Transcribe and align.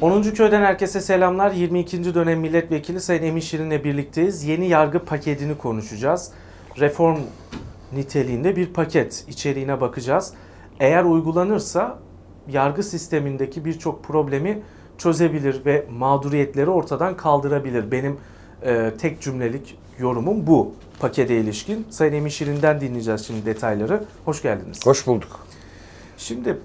10. 0.00 0.22
Köy'den 0.22 0.62
herkese 0.62 1.00
selamlar. 1.00 1.50
22. 1.50 2.14
dönem 2.14 2.40
milletvekili 2.40 3.00
Sayın 3.00 3.22
Emin 3.22 3.40
Şirin'le 3.40 3.84
birlikteyiz. 3.84 4.44
Yeni 4.44 4.68
yargı 4.68 5.04
paketini 5.04 5.58
konuşacağız. 5.58 6.32
Reform 6.78 7.18
niteliğinde 7.92 8.56
bir 8.56 8.72
paket. 8.72 9.24
İçeriğine 9.28 9.80
bakacağız. 9.80 10.32
Eğer 10.80 11.04
uygulanırsa 11.04 11.98
yargı 12.48 12.82
sistemindeki 12.82 13.64
birçok 13.64 14.04
problemi 14.04 14.62
çözebilir 14.98 15.64
ve 15.64 15.86
mağduriyetleri 15.90 16.70
ortadan 16.70 17.16
kaldırabilir. 17.16 17.90
Benim 17.90 18.18
e, 18.62 18.92
tek 19.00 19.20
cümlelik 19.20 19.78
yorumum 19.98 20.46
bu 20.46 20.74
pakete 21.00 21.36
ilişkin. 21.36 21.86
Sayın 21.90 22.12
Emin 22.12 22.28
Şirin'den 22.28 22.80
dinleyeceğiz 22.80 23.26
şimdi 23.26 23.46
detayları. 23.46 24.04
Hoş 24.24 24.42
geldiniz. 24.42 24.86
Hoş 24.86 25.06
bulduk. 25.06 25.46
Şimdi 26.16 26.58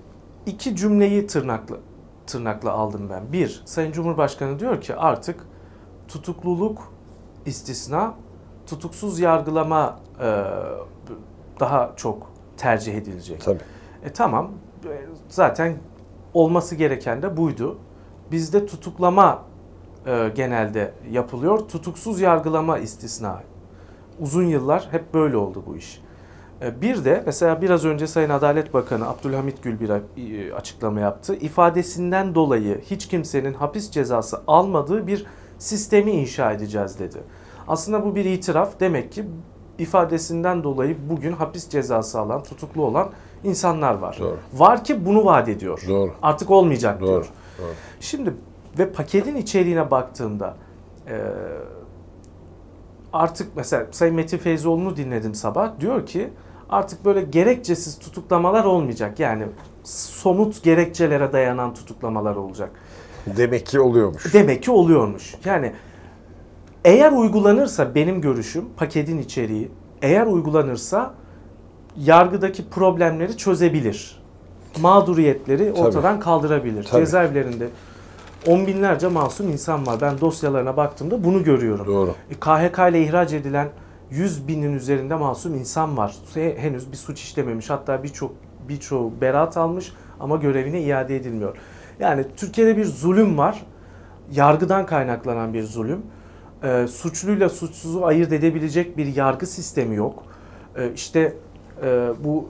iki 0.46 0.76
cümleyi 0.76 1.28
tırnaklı 1.28 1.80
tırnakla 2.28 2.72
aldım 2.72 3.10
ben. 3.10 3.34
Bir, 3.34 3.62
Sayın 3.66 3.92
Cumhurbaşkanı 3.92 4.60
diyor 4.60 4.82
ki 4.82 4.96
artık 4.96 5.48
tutukluluk 6.08 6.94
istisna, 7.46 8.14
tutuksuz 8.68 9.20
yargılama 9.20 10.00
e, 10.22 10.44
daha 11.60 11.94
çok 11.96 12.32
tercih 12.58 12.96
edilecek. 12.96 13.42
Tabii. 13.42 13.60
E 14.04 14.14
tamam, 14.14 14.52
e, 14.86 15.06
zaten 15.30 15.78
olması 16.34 16.76
gereken 16.76 17.22
de 17.22 17.38
buydu. 17.38 17.78
Bizde 18.32 18.66
tutuklama 18.66 19.44
e, 20.06 20.32
genelde 20.36 20.94
yapılıyor, 21.12 21.60
tutuksuz 21.60 22.22
yargılama 22.22 22.78
istisna. 22.78 23.44
Uzun 24.20 24.44
yıllar 24.44 24.88
hep 24.92 25.14
böyle 25.14 25.38
oldu 25.38 25.64
bu 25.68 25.76
iş. 25.76 26.02
E, 26.62 26.82
bir 26.82 27.06
de 27.06 27.24
mesela 27.26 27.62
biraz 27.62 27.86
önce 27.86 28.08
Sayın 28.08 28.30
Adalet 28.30 28.74
Bakanı 28.74 29.10
Abdülhamit 29.10 29.64
Gül 29.64 29.80
bir 29.80 29.90
e, 29.90 30.54
açıklama 30.54 31.00
yaptı. 31.00 31.36
İfadesinden 31.36 32.36
dolayı 32.36 32.82
hiç 32.82 33.08
kimsenin 33.08 33.54
hapis 33.54 33.92
cezası 33.92 34.42
almadığı 34.48 35.08
bir 35.08 35.26
sistemi 35.60 36.12
inşa 36.12 36.52
edeceğiz 36.52 37.00
dedi. 37.00 37.18
Aslında 37.68 38.06
bu 38.06 38.16
bir 38.16 38.26
itiraf. 38.26 38.80
Demek 38.80 39.12
ki 39.12 39.26
ifadesinden 39.80 40.64
dolayı 40.64 40.98
bugün 41.10 41.34
hapis 41.34 41.70
cezası 41.70 42.20
alan, 42.20 42.44
tutuklu 42.44 42.86
olan 42.86 43.10
insanlar 43.44 43.94
var. 43.94 44.18
Doğru. 44.20 44.38
Var 44.54 44.84
ki 44.84 45.06
bunu 45.06 45.26
vaat 45.26 45.50
ediyor. 45.50 45.84
Doğru. 45.88 46.12
Artık 46.22 46.52
olmayacak 46.52 47.02
Doğru. 47.02 47.08
diyor. 47.08 47.30
Doğru. 47.60 47.68
Şimdi 48.00 48.34
ve 48.80 48.92
paketin 48.92 49.36
içeriğine 49.36 49.92
baktığımda 49.92 50.56
e, 51.08 51.22
artık 53.14 53.56
mesela 53.56 53.86
Sayın 53.92 54.16
Metin 54.16 54.38
Feyzoğlu'nu 54.38 54.98
dinledim 54.98 55.36
sabah. 55.36 55.80
Diyor 55.80 56.06
ki 56.06 56.30
artık 56.70 57.06
böyle 57.06 57.22
gerekçesiz 57.22 58.00
tutuklamalar 58.00 58.64
olmayacak. 58.64 59.20
Yani 59.20 59.44
somut 59.84 60.64
gerekçelere 60.64 61.34
dayanan 61.34 61.74
tutuklamalar 61.74 62.36
olacak. 62.36 62.72
Demek 63.28 63.66
ki 63.66 63.80
oluyormuş. 63.80 64.34
Demek 64.34 64.64
ki 64.64 64.72
oluyormuş. 64.72 65.36
Yani 65.46 65.74
eğer 66.86 67.12
uygulanırsa 67.12 67.96
benim 67.96 68.22
görüşüm 68.22 68.66
paketin 68.78 69.18
içeriği 69.18 69.72
eğer 70.02 70.28
uygulanırsa 70.28 71.14
yargıdaki 71.98 72.70
problemleri 72.70 73.38
çözebilir. 73.38 74.24
Mağduriyetleri 74.82 75.74
Tabii. 75.74 75.88
ortadan 75.88 76.20
kaldırabilir. 76.20 76.84
Tabii. 76.84 77.02
Cezaevlerinde 77.02 77.68
on 78.48 78.68
binlerce 78.68 79.08
masum 79.08 79.50
insan 79.50 79.88
var. 79.88 80.02
Ben 80.02 80.22
dosyalarına 80.22 80.78
baktığımda 80.78 81.24
bunu 81.24 81.44
görüyorum. 81.44 81.88
Doğru. 81.88 82.16
E, 82.32 82.34
KHK 82.34 82.80
ile 82.90 83.04
ihraç 83.04 83.34
edilen 83.34 83.70
100 84.12 84.48
binin 84.48 84.74
üzerinde 84.74 85.16
masum 85.16 85.56
insan 85.56 85.98
var. 85.98 86.16
He- 86.34 86.58
Henüz 86.58 86.92
bir 86.92 86.98
suç 86.98 87.22
işlememiş. 87.22 87.70
Hatta 87.70 88.04
birçok 88.04 88.32
birçoğu 88.70 89.14
beraat 89.22 89.58
almış 89.58 89.94
ama 90.20 90.36
görevine 90.36 90.82
iade 90.82 91.16
edilmiyor. 91.16 91.58
Yani 92.00 92.26
Türkiye'de 92.38 92.78
bir 92.78 92.86
zulüm 92.86 93.38
var. 93.38 93.66
Yargıdan 94.32 94.86
kaynaklanan 94.86 95.54
bir 95.54 95.64
zulüm. 95.64 96.02
E, 96.64 96.88
suçluyla 96.88 97.50
suçsuzu 97.50 98.02
ayırt 98.04 98.32
edebilecek 98.32 98.98
bir 98.98 99.16
yargı 99.16 99.46
sistemi 99.46 99.96
yok. 99.96 100.24
E, 100.76 100.92
işte 100.94 101.34
e, 101.84 102.10
bu 102.24 102.50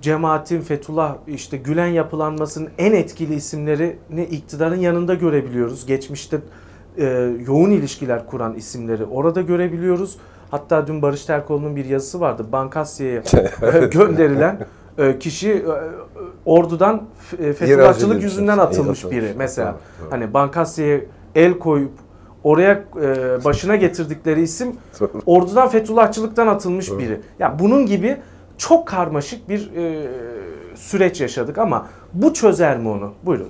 cemaatin 0.00 0.60
Fethullah 0.60 1.16
işte 1.26 1.56
Gülen 1.56 1.86
yapılanmasının 1.86 2.68
en 2.78 2.92
etkili 2.92 3.34
isimlerini 3.34 4.24
iktidarın 4.30 4.76
yanında 4.76 5.14
görebiliyoruz. 5.14 5.86
Geçmişte 5.86 6.40
e, 6.98 7.04
yoğun 7.46 7.70
ilişkiler 7.70 8.26
kuran 8.26 8.54
isimleri 8.54 9.04
orada 9.04 9.40
görebiliyoruz. 9.40 10.16
Hatta 10.54 10.86
dün 10.86 11.02
Barış 11.02 11.24
Terkoğlu'nun 11.24 11.76
bir 11.76 11.84
yazısı 11.84 12.20
vardı. 12.20 12.46
Bankasya'ya 12.52 13.22
e, 13.62 13.86
gönderilen 13.86 14.66
e, 14.98 15.18
kişi 15.18 15.52
e, 15.52 15.62
ordudan 16.44 17.02
Fethullahçılık 17.36 18.22
yüzünden 18.22 18.58
atılmış 18.58 19.10
biri 19.10 19.34
mesela. 19.36 19.76
Hani 20.10 20.34
Bankasya'ya 20.34 21.00
el 21.34 21.58
koyup 21.58 21.92
oraya 22.44 22.84
e, 23.02 23.44
başına 23.44 23.76
getirdikleri 23.76 24.42
isim 24.42 24.76
ordudan 25.26 25.68
Fethullahçılıktan 25.68 26.46
atılmış 26.46 26.90
biri. 26.92 27.20
Ya 27.38 27.58
bunun 27.58 27.86
gibi 27.86 28.16
çok 28.58 28.88
karmaşık 28.88 29.48
bir 29.48 29.76
e, 29.76 30.08
süreç 30.74 31.20
yaşadık 31.20 31.58
ama 31.58 31.86
bu 32.12 32.34
çözer 32.34 32.78
mi 32.78 32.88
onu? 32.88 33.12
Buyurun. 33.22 33.48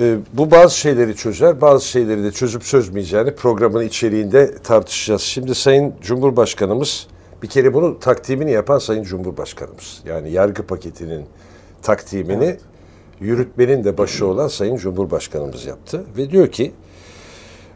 Ee, 0.00 0.16
bu 0.32 0.50
bazı 0.50 0.78
şeyleri 0.78 1.16
çözer, 1.16 1.60
bazı 1.60 1.86
şeyleri 1.88 2.24
de 2.24 2.32
çözüp 2.32 2.62
çözmeyeceğini 2.64 3.34
programın 3.34 3.84
içeriğinde 3.84 4.54
tartışacağız. 4.54 5.22
Şimdi 5.22 5.54
Sayın 5.54 5.94
Cumhurbaşkanımız 6.02 7.06
bir 7.42 7.48
kere 7.48 7.74
bunu 7.74 8.00
takdimini 8.00 8.52
yapan 8.52 8.78
Sayın 8.78 9.02
Cumhurbaşkanımız. 9.02 10.02
Yani 10.06 10.30
yargı 10.30 10.62
paketinin 10.62 11.24
takdimini 11.82 12.44
Evet. 12.44 12.60
yürütmenin 13.20 13.84
de 13.84 13.98
başı 13.98 14.26
olan 14.26 14.48
Sayın 14.48 14.76
Cumhurbaşkanımız 14.76 15.66
yaptı 15.66 16.04
ve 16.16 16.30
diyor 16.30 16.48
ki 16.48 16.72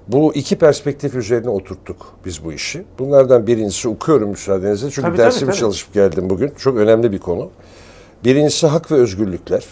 bu 0.09 0.35
iki 0.35 0.59
perspektif 0.59 1.15
üzerine 1.15 1.49
oturttuk 1.49 2.13
biz 2.25 2.45
bu 2.45 2.53
işi. 2.53 2.85
Bunlardan 2.99 3.47
birincisi 3.47 3.89
okuyorum 3.89 4.31
müsaadenizle 4.31 4.91
çünkü 4.91 5.03
Tabii, 5.03 5.17
tabii, 5.17 5.27
dersimi 5.27 5.51
tabii. 5.51 5.61
çalışıp 5.61 5.95
geldim 5.95 6.31
bugün. 6.31 6.53
Çok 6.59 6.77
önemli 6.77 7.13
bir 7.13 7.19
konu. 7.19 7.51
Birincisi 8.25 8.67
hak 8.67 8.93
ve 8.93 8.95
özgürlükler. 8.95 9.65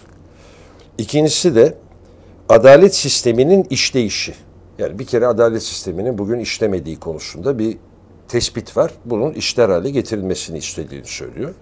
İkincisi 0.99 1.55
de 1.55 1.75
adalet 2.49 2.95
sisteminin 2.95 3.67
işleyişi. 3.71 4.35
Yani 4.79 4.99
bir 4.99 5.05
kere 5.05 5.27
adalet 5.27 5.63
sisteminin 5.63 6.19
bugün 6.19 6.39
işlemediği 6.39 7.01
konusunda 7.01 7.59
bir 7.59 7.77
tespit 8.29 8.77
var. 8.77 8.93
Bunun 9.05 9.33
işler 9.33 9.69
hale 9.69 9.91
getirilmesini 9.91 10.59
istediğini 10.59 11.07
söylüyor. 11.07 11.55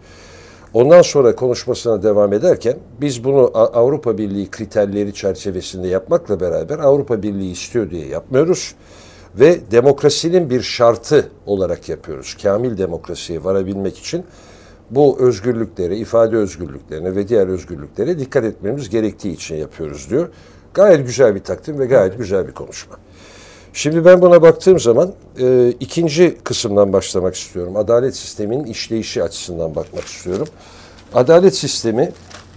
Ondan 0.74 1.02
sonra 1.02 1.36
konuşmasına 1.36 2.02
devam 2.02 2.32
ederken 2.32 2.76
biz 3.00 3.24
bunu 3.24 3.50
Avrupa 3.54 4.18
Birliği 4.18 4.50
kriterleri 4.50 5.14
çerçevesinde 5.14 5.88
yapmakla 5.88 6.40
beraber 6.40 6.78
Avrupa 6.78 7.22
Birliği 7.22 7.52
istiyor 7.52 7.90
diye 7.90 8.06
yapmıyoruz 8.06 8.74
ve 9.34 9.70
demokrasinin 9.70 10.50
bir 10.50 10.62
şartı 10.62 11.30
olarak 11.46 11.88
yapıyoruz. 11.88 12.36
Kamil 12.42 12.78
demokrasiye 12.78 13.44
varabilmek 13.44 13.98
için 13.98 14.24
bu 14.90 15.16
özgürlüklere, 15.20 15.96
ifade 15.96 16.36
özgürlüklerine 16.36 17.16
ve 17.16 17.28
diğer 17.28 17.48
özgürlüklere 17.48 18.18
dikkat 18.18 18.44
etmemiz 18.44 18.88
gerektiği 18.88 19.32
için 19.32 19.56
yapıyoruz 19.56 20.10
diyor. 20.10 20.28
Gayet 20.76 21.06
güzel 21.06 21.34
bir 21.34 21.40
takdim 21.40 21.78
ve 21.78 21.86
gayet 21.86 22.18
güzel 22.18 22.48
bir 22.48 22.52
konuşma. 22.52 22.96
Şimdi 23.72 24.04
ben 24.04 24.22
buna 24.22 24.42
baktığım 24.42 24.80
zaman 24.80 25.12
e, 25.38 25.70
ikinci 25.80 26.38
kısımdan 26.44 26.92
başlamak 26.92 27.34
istiyorum. 27.34 27.76
Adalet 27.76 28.16
sisteminin 28.16 28.64
işleyişi 28.64 29.22
açısından 29.22 29.74
bakmak 29.74 30.04
istiyorum. 30.04 30.46
Adalet 31.14 31.56
sistemi 31.56 32.12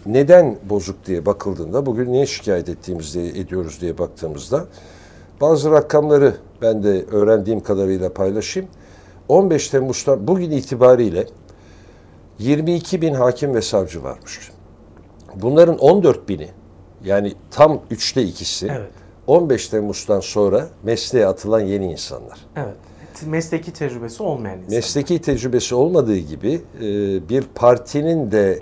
neden 0.06 0.58
bozuk 0.70 1.06
diye 1.06 1.26
bakıldığında, 1.26 1.86
bugün 1.86 2.12
niye 2.12 2.26
şikayet 2.26 2.70
ettiğimizde 2.70 3.28
ediyoruz 3.28 3.82
diye 3.82 3.98
baktığımızda 3.98 4.66
bazı 5.42 5.72
rakamları 5.72 6.36
ben 6.62 6.84
de 6.84 7.06
öğrendiğim 7.12 7.64
kadarıyla 7.64 8.14
paylaşayım. 8.14 8.70
15 9.28 9.70
Temmuz'dan 9.70 10.28
bugün 10.28 10.52
itibariyle 10.52 11.28
22 12.40 13.02
bin 13.02 13.14
hakim 13.14 13.54
ve 13.56 13.62
savcı 13.62 14.04
varmış. 14.04 14.52
Bunların 15.36 15.78
14 15.78 16.30
bini 16.30 16.59
yani 17.06 17.34
tam 17.52 17.82
üçte 17.92 18.24
ikisi 18.24 18.68
Evet. 18.72 18.92
15 19.28 19.68
Temmuz'dan 19.68 20.20
sonra 20.20 20.68
mesleğe 20.84 21.28
atılan 21.28 21.60
yeni 21.60 21.92
insanlar. 21.92 22.40
Evet. 22.56 22.76
Mesleki 23.26 23.74
tecrübesi 23.74 24.24
olmayan 24.24 24.58
insan. 24.58 24.76
Mesleki 24.76 25.22
tecrübesi 25.22 25.76
olmadığı 25.76 26.18
gibi 26.18 26.62
e, 26.82 26.84
bir 27.30 27.44
partinin 27.56 28.32
de 28.32 28.60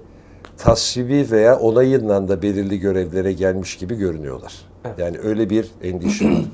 tasvibi 0.58 1.32
veya 1.32 1.60
onayından 1.60 2.28
da 2.28 2.42
belirli 2.42 2.80
görevlere 2.80 3.34
gelmiş 3.34 3.78
gibi 3.78 3.96
görünüyorlar. 3.96 4.54
Evet. 4.86 5.00
Yani 5.00 5.18
öyle 5.20 5.50
bir 5.50 5.72
endişe 5.84 6.26
var. 6.26 6.46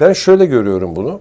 Ben 0.00 0.12
şöyle 0.12 0.46
görüyorum 0.46 0.96
bunu. 0.96 1.20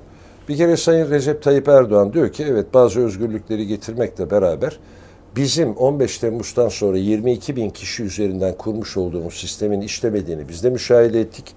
Bir 0.49 0.57
kere 0.57 0.77
Sayın 0.77 1.09
Recep 1.09 1.43
Tayyip 1.43 1.67
Erdoğan 1.67 2.13
diyor 2.13 2.31
ki 2.31 2.45
evet 2.49 2.73
bazı 2.73 2.99
özgürlükleri 2.99 3.67
getirmekle 3.67 4.31
beraber 4.31 4.79
bizim 5.35 5.73
15 5.73 6.17
Temmuz'dan 6.17 6.69
sonra 6.69 6.97
22 6.97 7.55
bin 7.55 7.69
kişi 7.69 8.03
üzerinden 8.03 8.57
kurmuş 8.57 8.97
olduğumuz 8.97 9.33
sistemin 9.33 9.81
işlemediğini 9.81 10.49
biz 10.49 10.63
de 10.63 10.69
müşahede 10.69 11.21
ettik. 11.21 11.55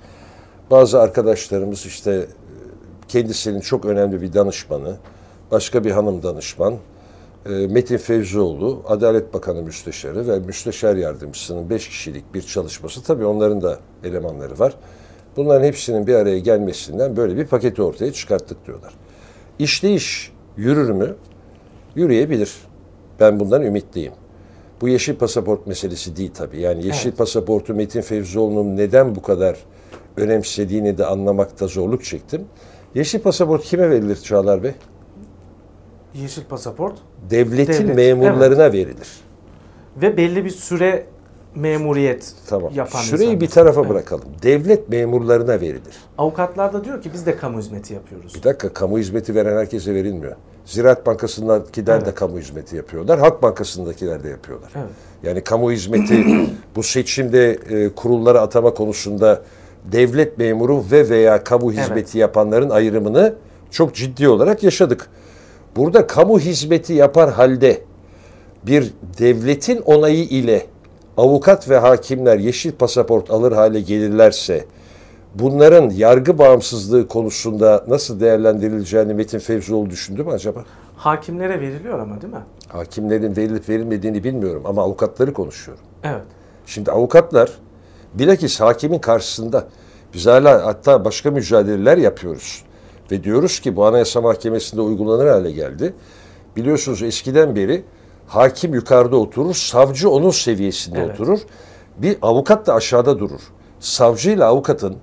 Bazı 0.71 1.01
arkadaşlarımız 1.01 1.87
işte 1.87 2.13
e, 2.13 2.27
kendisinin 3.09 3.61
çok 3.61 3.85
önemli 3.85 4.23
bir 4.23 4.33
danışmanı, 4.33 4.97
başka 5.51 5.85
bir 5.85 5.91
hanım 5.91 6.23
danışman, 6.23 6.75
e, 7.47 7.51
Metin 7.51 7.97
Fevzioğlu, 7.97 8.83
Adalet 8.89 9.35
Bakanı 9.35 9.63
Müsteşarı 9.63 10.29
ve 10.29 10.39
Müsteşar 10.39 10.97
Yardımcısının 10.97 11.71
5 11.71 11.89
kişilik 11.89 12.35
bir 12.35 12.43
çalışması. 12.43 13.03
Tabii 13.03 13.25
onların 13.25 13.63
da 13.63 13.79
elemanları 14.05 14.59
var. 14.59 14.75
Bunların 15.37 15.65
hepsinin 15.65 16.07
bir 16.07 16.15
araya 16.15 16.39
gelmesinden 16.39 17.17
böyle 17.17 17.37
bir 17.37 17.47
paketi 17.47 17.83
ortaya 17.83 18.13
çıkarttık 18.13 18.67
diyorlar. 18.67 18.95
İşleyiş 19.59 20.33
yürür 20.57 20.91
mü? 20.91 21.15
Yürüyebilir. 21.95 22.53
Ben 23.23 23.41
bundan 23.41 23.63
ümitliyim. 23.63 24.13
Bu 24.81 24.89
yeşil 24.89 25.15
pasaport 25.17 25.67
meselesi 25.67 26.17
değil 26.17 26.31
tabii. 26.35 26.61
Yani 26.61 26.87
yeşil 26.87 27.09
Evet. 27.09 27.19
pasaportu 27.19 27.75
Metin 27.75 28.01
Fevzioğlu'nun 28.01 28.77
neden 28.77 29.15
bu 29.15 29.23
kadar 29.23 29.57
önemsediğini 30.17 30.99
de 30.99 31.07
anlamakta 31.07 31.67
zorluk 31.67 32.05
çektim. 32.05 32.45
Yeşil 32.95 33.21
pasaport 33.21 33.65
kime 33.65 33.91
verilir 33.91 34.17
Çağlar 34.17 34.63
Bey? 34.63 34.73
Yeşil 36.15 36.45
pasaport 36.45 36.95
Devletin 37.31 37.89
Devlet, 37.89 37.97
memurlarına 37.97 38.73
verilir. 38.73 39.09
ve 39.97 40.17
belli 40.17 40.45
bir 40.45 40.51
süre 40.51 41.07
memuriyet 41.55 42.33
Tamam. 42.49 42.73
yapan 42.75 43.01
bir 43.13 43.19
insanlar. 43.19 43.49
tarafa 43.49 43.81
Evet. 43.81 43.91
bırakalım. 43.91 44.25
Devlet 44.43 44.89
memurlarına 44.89 45.61
verilir. 45.61 45.95
Avukatlar 46.19 46.73
da 46.73 46.85
diyor 46.85 47.03
ki 47.03 47.11
biz 47.15 47.27
de 47.27 47.37
kamu 47.37 47.59
hizmeti 47.59 47.95
yapıyoruz. 47.95 48.35
Bir 48.35 48.43
dakika 48.43 48.69
kamu 48.69 48.99
hizmeti 48.99 49.35
veren 49.35 49.57
herkese 49.57 49.95
verilmiyor. 49.95 50.37
Ziraat 50.65 51.07
Bankası'ndakiler 51.07 52.01
de 52.01 52.05
Evet. 52.05 52.15
kamu 52.15 52.39
hizmeti 52.39 52.77
yapıyorlar. 52.77 53.19
Halk 53.19 53.43
Bankası'ndakiler 53.43 54.25
de 54.25 54.29
yapıyorlar. 54.29 54.71
Evet. 54.77 54.89
Yani 55.23 55.41
kamu 55.45 55.73
hizmeti 55.73 56.25
bu 56.77 56.83
seçimde 56.83 57.51
e, 57.71 57.89
kurullara 57.89 58.41
atama 58.41 58.75
konusunda 58.75 59.43
devlet 59.93 60.39
memuru 60.39 60.85
ve 60.93 61.09
veya 61.09 61.45
kamu 61.45 61.73
Evet. 61.73 61.83
hizmeti 61.85 62.19
yapanların 62.19 62.71
ayrımını 62.71 63.35
çok 63.71 63.95
ciddi 63.95 64.29
olarak 64.29 64.63
yaşadık. 64.63 65.09
Burada 65.77 66.07
kamu 66.07 66.39
hizmeti 66.41 66.93
yapar 66.93 67.31
halde 67.33 67.83
bir 68.67 68.93
devletin 69.19 69.79
onayı 69.81 70.25
ile 70.25 70.67
avukat 71.17 71.69
ve 71.69 71.79
hakimler 71.79 72.39
yeşil 72.39 72.73
pasaport 72.73 73.31
alır 73.31 73.53
hale 73.53 73.81
gelirlerse 73.81 74.65
bunların 75.35 75.91
yargı 75.91 76.39
bağımsızlığı 76.39 77.09
konusunda 77.09 77.85
nasıl 77.89 78.21
değerlendirileceğini 78.21 79.15
Metin 79.15 79.39
Fevzioğlu 79.39 79.91
düşündü 79.91 80.25
mü 80.25 80.31
acaba? 80.33 80.65
Hakimlere 80.97 81.61
veriliyor 81.61 81.99
ama 81.99 82.23
değil 82.23 82.33
mi? 82.33 82.41
Hakimlerin 82.69 83.37
verilip 83.37 83.69
verilmediğini 83.69 84.25
bilmiyorum 84.25 84.63
ama 84.67 84.83
avukatları 84.83 85.33
konuşuyorum. 85.33 85.85
Evet. 86.03 86.23
Şimdi 86.67 86.91
avukatlar 86.91 87.51
bilakis 88.15 88.61
hakimin 88.61 88.99
karşısında 88.99 89.65
biz 90.15 90.27
hala 90.27 90.67
hatta 90.67 91.05
başka 91.05 91.31
mücadeleler 91.31 91.99
yapıyoruz. 91.99 92.65
Ve 93.11 93.25
diyoruz 93.25 93.61
ki 93.61 93.77
bu 93.77 93.87
Anayasa 93.87 94.21
Mahkemesi'nde 94.21 94.81
uygulanır 94.81 95.27
hale 95.27 95.53
geldi. 95.53 95.95
Biliyorsunuz 96.57 97.03
eskiden 97.03 97.57
beri 97.57 97.85
hakim 98.33 98.75
yukarıda 98.75 99.17
oturur, 99.17 99.55
savcı 99.55 100.11
onun 100.11 100.31
seviyesinde 100.31 101.01
Evet. 101.01 101.21
oturur. 101.21 101.41
Bir 101.99 102.17
avukat 102.23 102.67
da 102.67 102.75
aşağıda 102.75 103.19
durur. 103.19 103.41
Savcıyla 103.81 104.47
avukatın 104.47 104.97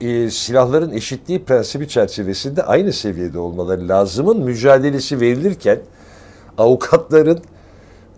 e, 0.00 0.30
silahların 0.30 0.92
eşitliği 0.92 1.44
prensibi 1.44 1.88
çerçevesinde 1.88 2.62
aynı 2.62 2.92
seviyede 2.92 3.38
olmaları 3.38 3.88
lazımın 3.88 4.40
mücadelesi 4.40 5.20
verilirken 5.20 5.80
avukatların 6.58 7.38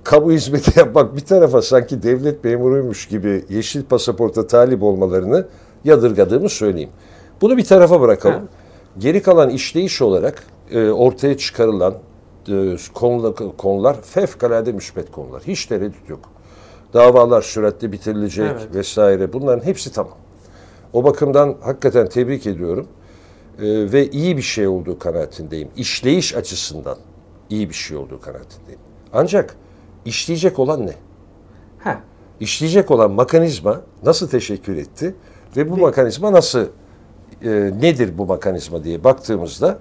kamu 0.04 0.32
hizmeti 0.32 0.72
yapmak 0.78 1.16
bir 1.16 1.20
tarafa 1.20 1.62
sanki 1.62 2.02
devlet 2.02 2.44
memuruymuş 2.44 3.08
gibi 3.08 3.44
yeşil 3.48 3.82
pasaporta 3.82 4.46
talip 4.46 4.82
olmalarını 4.82 5.46
yadırgadığımı 5.84 6.48
söyleyeyim. 6.48 6.90
Bunu 7.40 7.56
bir 7.56 7.64
tarafa 7.64 8.00
bırakalım. 8.00 8.40
Evet. 8.40 8.48
Geri 8.98 9.22
kalan 9.22 9.50
işleyiş 9.50 10.02
olarak 10.02 10.42
e, 10.70 10.90
ortaya 10.90 11.36
çıkarılan 11.36 11.94
konular, 12.94 13.34
konular 13.56 14.02
fevkalade 14.02 14.72
müspet 14.72 15.12
konular. 15.12 15.42
Hiç 15.46 15.66
tereddüt 15.66 16.08
yok. 16.08 16.20
Davalar 16.94 17.42
süratle 17.42 17.92
bitirilecek 17.92 18.50
Evet. 18.50 18.74
vesaire. 18.74 19.32
Bunların 19.32 19.66
hepsi 19.66 19.92
tamam. 19.92 20.16
O 20.92 21.04
bakımdan 21.04 21.56
hakikaten 21.60 22.08
tebrik 22.08 22.46
ediyorum. 22.46 22.86
E, 23.58 23.92
ve 23.92 24.10
iyi 24.10 24.36
bir 24.36 24.42
şey 24.42 24.66
olduğu 24.68 24.98
kanaatindeyim. 24.98 25.68
İşleyiş 25.76 26.34
açısından 26.36 26.98
iyi 27.50 27.68
bir 27.68 27.74
şey 27.74 27.96
olduğu 27.96 28.20
kanaatindeyim. 28.20 28.80
Ancak 29.12 29.56
işleyecek 30.04 30.58
olan 30.58 30.86
ne? 30.86 30.94
Heh. 31.78 31.96
İşleyecek 32.40 32.90
olan 32.90 33.10
mekanizma 33.10 33.80
nasıl 34.02 34.28
teşekkür 34.28 34.76
etti 34.76 35.14
ve 35.56 35.70
bu 35.70 35.76
mekanizma 35.76 36.32
nasıl 36.32 36.66
e, 37.44 37.50
nedir 37.80 38.18
bu 38.18 38.26
mekanizma 38.26 38.84
diye 38.84 39.04
baktığımızda 39.04 39.78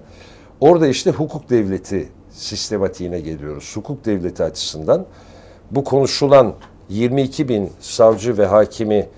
orada 0.60 0.86
işte 0.86 1.10
hukuk 1.10 1.50
devleti 1.50 2.08
sistematiğine 2.40 3.20
geliyoruz. 3.20 3.72
Hukuk 3.76 4.04
devleti 4.04 4.44
açısından 4.44 5.06
bu 5.70 5.84
konuşulan 5.84 6.54
22 6.88 7.48
bin 7.48 7.72
savcı 7.80 8.38
ve 8.38 8.46
hakimi 8.46 9.08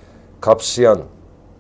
kapsayan 0.41 1.01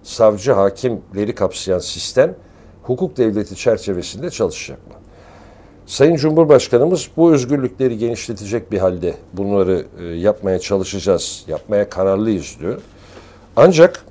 savcı 0.03 0.53
hakimleri 0.53 1.35
kapsayan 1.35 1.79
sistem 1.79 2.35
hukuk 2.83 3.17
devleti 3.17 3.57
çerçevesinde 3.57 4.31
çalışacak 4.31 4.87
mı? 4.89 4.95
Sayın 5.87 6.17
Cumhurbaşkanımız 6.17 7.09
bu 7.17 7.33
özgürlükleri 7.33 7.99
genişletecek 7.99 8.73
bir 8.73 8.79
halde 8.79 9.15
bunları 9.33 9.87
e, 10.01 10.05
yapmaya 10.05 10.59
çalışacağız, 10.59 11.45
yapmaya 11.49 11.89
kararlıyız 11.89 12.57
diyor. 12.61 12.81
Ancak 13.57 14.05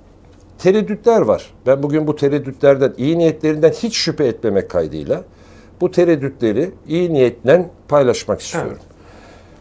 tereddütler 0.60 1.22
var. 1.22 1.54
Ben 1.66 1.84
bugün 1.84 2.08
bu 2.08 2.16
tereddütlerden, 2.16 2.94
iyi 2.98 3.18
niyetlerinden 3.18 3.72
hiç 3.72 3.96
şüphe 3.96 4.26
etmemek 4.26 4.70
kaydıyla 4.70 5.24
bu 5.82 5.92
tereddütleri 5.92 6.72
iyi 6.88 7.14
niyetle 7.14 7.70
paylaşmak 7.88 8.42
istiyorum. 8.42 8.78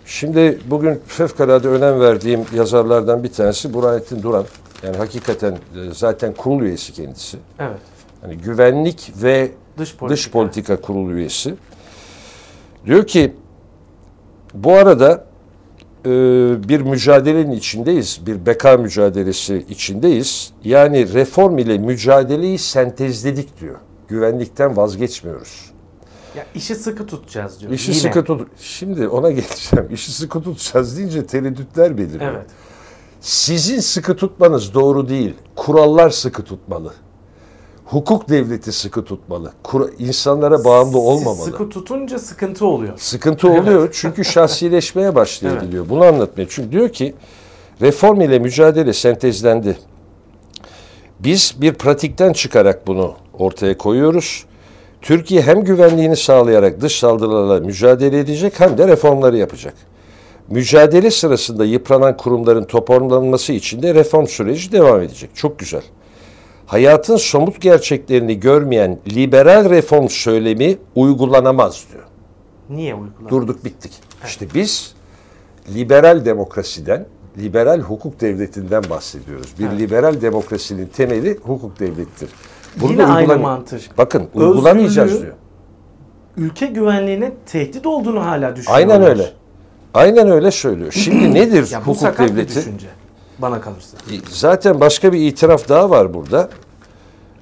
Şimdi 0.07 0.59
bugün 0.67 1.01
fevkalade 1.07 1.69
önem 1.69 2.01
verdiğim 2.01 2.41
yazarlardan 2.55 3.25
bir 3.25 3.33
tanesi 3.33 3.75
Burhanettin 3.75 4.23
Duran. 4.23 4.45
Yani 4.83 4.97
hakikaten 4.97 5.53
e, 5.53 5.59
zaten 5.93 6.33
kurul 6.33 6.63
üyesi 6.63 6.93
kendisi. 6.93 7.39
Evet. 7.59 7.79
Hani 8.21 8.37
güvenlik 8.39 9.13
ve 9.23 9.51
Dış 9.79 9.97
politika. 9.97 10.15
dış 10.17 10.31
politika 10.31 10.81
kurulu 10.81 11.13
üyesi. 11.13 11.55
Diyor 12.87 13.07
ki 13.07 13.33
bu 14.55 14.73
arada 14.73 15.25
e, 16.07 16.09
bir 16.69 16.81
mücadelenin 16.81 17.53
içindeyiz. 17.53 18.21
Bir 18.27 18.47
beka 18.47 18.77
mücadelesi 18.77 19.67
içindeyiz. 19.69 20.53
Yani 20.65 21.13
reform 21.15 21.59
ile 21.59 21.79
mücadeleyi 21.79 22.59
sentezledik 22.59 23.61
diyor. 23.61 23.77
Güvenlikten 24.09 24.77
vazgeçmiyoruz. 24.77 25.70
Ya 26.37 26.47
işi 26.55 26.75
sıkı 26.75 27.07
tutacağız 27.07 27.61
diyor. 27.61 27.73
İşi 27.73 27.91
Yine. 27.91 28.01
sıkı 28.01 28.25
tut. 28.25 28.49
Şimdi 28.61 29.09
ona 29.09 29.31
geçeceğim. 29.41 29.89
İşi 29.93 30.13
sıkı 30.13 30.43
tutacağız 30.43 30.97
deyince 30.99 31.27
tereddütler 31.27 31.99
beliriyor. 31.99 32.33
Evet. 32.33 32.47
Sizin 33.21 33.81
sıkı 33.81 34.17
tutmanız 34.17 34.75
doğru 34.75 35.09
değil. 35.09 35.35
Kurallar 35.57 36.11
sıkı 36.11 36.43
tutmalı. 36.45 36.93
Hukuk 37.85 38.29
devleti 38.29 38.73
sıkı 38.73 39.05
tutmalı. 39.05 39.53
Kura- 39.65 39.91
insanlara 39.99 40.65
bağımlı 40.65 40.99
olmamalı. 40.99 41.45
Sıkı 41.45 41.69
tutunca 41.69 42.19
sıkıntı 42.19 42.67
oluyor. 42.67 42.99
Sıkıntı 42.99 43.49
oluyor 43.49 43.89
çünkü 43.93 44.25
şahsileşmeye 44.25 45.15
başlayabiliyor. 45.15 45.89
Bunu 45.89 46.05
anlatmaya. 46.05 46.47
Çünkü 46.49 46.73
diyor 46.73 46.89
ki 46.89 47.15
reform 47.81 48.21
ile 48.21 48.39
mücadele 48.39 48.93
sentezlendi. 48.93 49.79
Biz 51.21 51.55
bir 51.61 51.75
pratikten 51.75 52.33
çıkarak 52.33 52.87
bunu 52.87 53.15
ortaya 53.39 53.79
koyuyoruz. 53.79 54.45
Türkiye 55.03 55.43
hem 55.43 55.65
güvenliğini 55.65 56.17
sağlayarak 56.17 56.81
dış 56.81 56.99
saldırılarla 56.99 57.61
mücadele 57.67 58.19
edecek 58.19 58.61
hem 58.61 58.79
de 58.79 58.89
reformları 58.89 59.37
yapacak. 59.37 59.75
Mücadele 60.49 61.11
sırasında 61.11 61.65
yıpranan 61.65 62.17
kurumların 62.17 62.65
toparlanması 62.65 63.53
için 63.53 63.83
de 63.83 63.95
reform 63.95 64.27
süreci 64.27 64.73
devam 64.73 65.01
edecek. 65.01 65.31
Çok 65.35 65.59
güzel. 65.59 65.83
Hayatın 66.67 67.17
somut 67.17 67.61
gerçeklerini 67.61 68.41
görmeyen 68.41 68.99
liberal 69.17 69.71
reform 69.71 70.09
söylemi 70.09 70.79
uygulanamaz 70.95 71.85
diyor. 71.93 72.05
Niye 72.71 72.95
uygulanıyor? 72.95 73.31
Durduk 73.31 73.65
bittik. 73.65 73.93
İşte 74.27 74.47
biz 74.55 74.95
liberal 75.75 76.25
demokrasiden, 76.25 77.07
liberal 77.39 77.81
hukuk 77.81 78.21
devletinden 78.21 78.83
bahsediyoruz. 78.91 79.55
Bir 79.59 79.67
Evet. 79.67 79.79
liberal 79.79 80.21
demokrasinin 80.21 80.87
temeli 80.87 81.39
hukuk 81.43 81.81
devlettir. 81.81 82.29
Yine 82.83 83.05
aynı 83.07 83.19
uygulan- 83.33 83.41
mantık. 83.41 83.99
Bakın 83.99 84.29
uygulamayacağız 84.35 85.13
Özgürlüğü- 85.13 85.23
diyor. 85.23 85.35
Ülke 86.37 86.67
güvenliğine 86.67 87.33
tehdit 87.47 87.87
olduğunu 87.87 88.27
hala 88.27 88.57
düşünüyorlar. 88.57 88.95
Aynen 88.95 89.03
öyle. 89.11 89.31
Aynen 89.95 90.31
öyle 90.31 90.51
söylüyor. 90.51 90.93
Şimdi 90.93 91.35
nedir 91.35 91.69
Ya 91.73 91.81
bu 91.87 91.95
hukuk 91.95 92.19
devleti? 92.19 92.55
düşünce. 92.61 92.87
Bana 93.39 93.61
kalırsa. 93.61 93.97
Zaten 94.31 94.81
başka 94.81 95.13
bir 95.13 95.21
itiraf 95.21 95.69
daha 95.69 95.91
var 95.91 96.15
burada. 96.15 96.49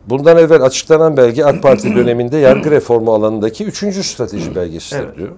Bundan 0.07 0.37
evvel 0.37 0.63
açıklanan 0.63 1.17
belge 1.17 1.45
AK 1.45 1.63
Parti 1.63 1.89
döneminde 1.97 2.37
yargı 2.39 2.71
reformu 2.71 3.13
alanındaki 3.15 3.65
üçüncü 3.65 4.03
strateji 4.05 4.55
belgesidir 4.55 5.03
Evet. 5.05 5.17
diyor. 5.17 5.29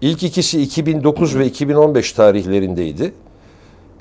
İlk 0.00 0.22
ikisi 0.22 0.62
2009 0.62 1.38
ve 1.38 1.46
2015 1.46 2.12
tarihlerindeydi. 2.12 3.12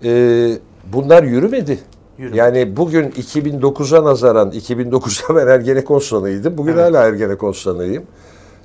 Ee, 0.03 0.50
bunlar 0.93 1.24
yürümedi. 1.24 1.79
Yürümedi. 2.17 2.38
Yani 2.39 2.77
bugün 2.77 3.09
2009'a 3.09 4.03
nazaran, 4.03 4.51
2009'da 4.51 5.36
ben 5.41 5.47
Ergenekon 5.47 6.00
sanığıydım. 6.00 6.57
Bugün 6.57 6.74
Evet. 6.74 6.83
hala 6.83 7.03
Ergenekon 7.07 7.51
sanığıyım. 7.51 8.03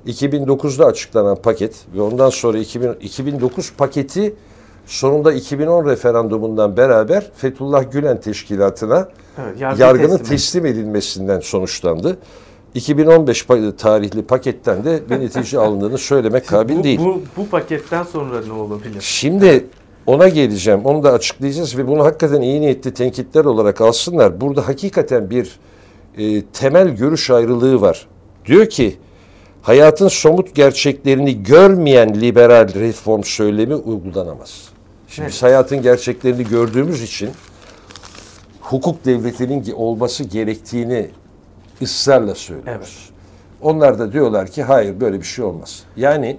2009'da 0.07 0.87
açıklanan 0.87 1.37
paket 1.37 1.75
ve 1.97 2.03
ondan 2.03 2.31
sonra 2.31 2.59
2000, 2.59 2.93
2009 3.01 3.73
paketi 3.73 4.35
sonunda 4.87 5.33
2010 5.33 5.87
referandumundan 5.87 6.77
beraber 6.77 7.31
Fethullah 7.37 7.93
Gülen 7.93 8.21
Teşkilatı'na 8.21 9.09
Evet, 9.39 9.61
yargı 9.61 9.81
yargının 9.83 10.17
teslim 10.19 10.29
teslim 10.29 10.67
edilmesinden 10.67 11.41
sonuçlandı. 11.41 12.19
2015 12.75 13.43
pa- 13.45 13.77
tarihli 13.77 14.23
paketten 14.23 14.85
de 14.85 15.01
bir 15.11 15.21
netice 15.21 15.59
alındığını 15.59 15.99
söylemek 15.99 16.49
kabil 16.49 16.77
bu, 16.77 16.85
değil. 16.85 16.99
Bu, 17.01 17.21
bu 17.37 17.49
paketten 17.49 18.03
sonra 18.03 18.47
ne 18.47 18.53
olabilir? 18.53 19.01
Şimdi 19.01 19.67
ona 20.07 20.29
geleceğim. 20.29 20.81
Onu 20.85 21.03
da 21.03 21.13
açıklayacağız 21.13 21.79
ve 21.79 21.89
bunu 21.89 22.05
hakikaten 22.05 22.41
iyi 22.41 22.61
niyetli 22.61 22.95
tenkitler 22.95 23.45
olarak 23.45 23.81
alsınlar. 23.81 24.41
Burada 24.41 24.69
hakikaten 24.69 25.31
bir 25.31 25.59
e, 26.19 26.43
temel 26.43 26.89
görüş 26.89 27.31
ayrılığı 27.31 27.81
var. 27.81 28.07
Diyor 28.47 28.67
ki 28.67 28.97
hayatın 29.63 30.09
somut 30.09 30.55
gerçeklerini 30.55 31.43
görmeyen 31.43 32.21
liberal 32.21 32.75
reform 32.75 33.23
söylemi 33.23 33.75
uygulanamaz. 33.75 34.69
Şimdi 35.09 35.29
biz 35.29 35.43
hayatın 35.43 35.83
gerçeklerini 35.83 36.45
gördüğümüz 36.45 37.03
için 37.03 37.31
hukuk 38.61 39.05
devletinin 39.05 39.73
olması 39.73 40.25
gerektiğini 40.25 41.11
ısrarla 41.83 42.35
söylüyoruz. 42.35 43.11
Onlar 43.63 43.99
da 43.99 44.13
diyorlar 44.13 44.49
ki 44.49 44.63
hayır 44.63 45.01
böyle 45.01 45.19
bir 45.19 45.27
şey 45.27 45.45
olmaz. 45.45 45.83
Yani 45.97 46.37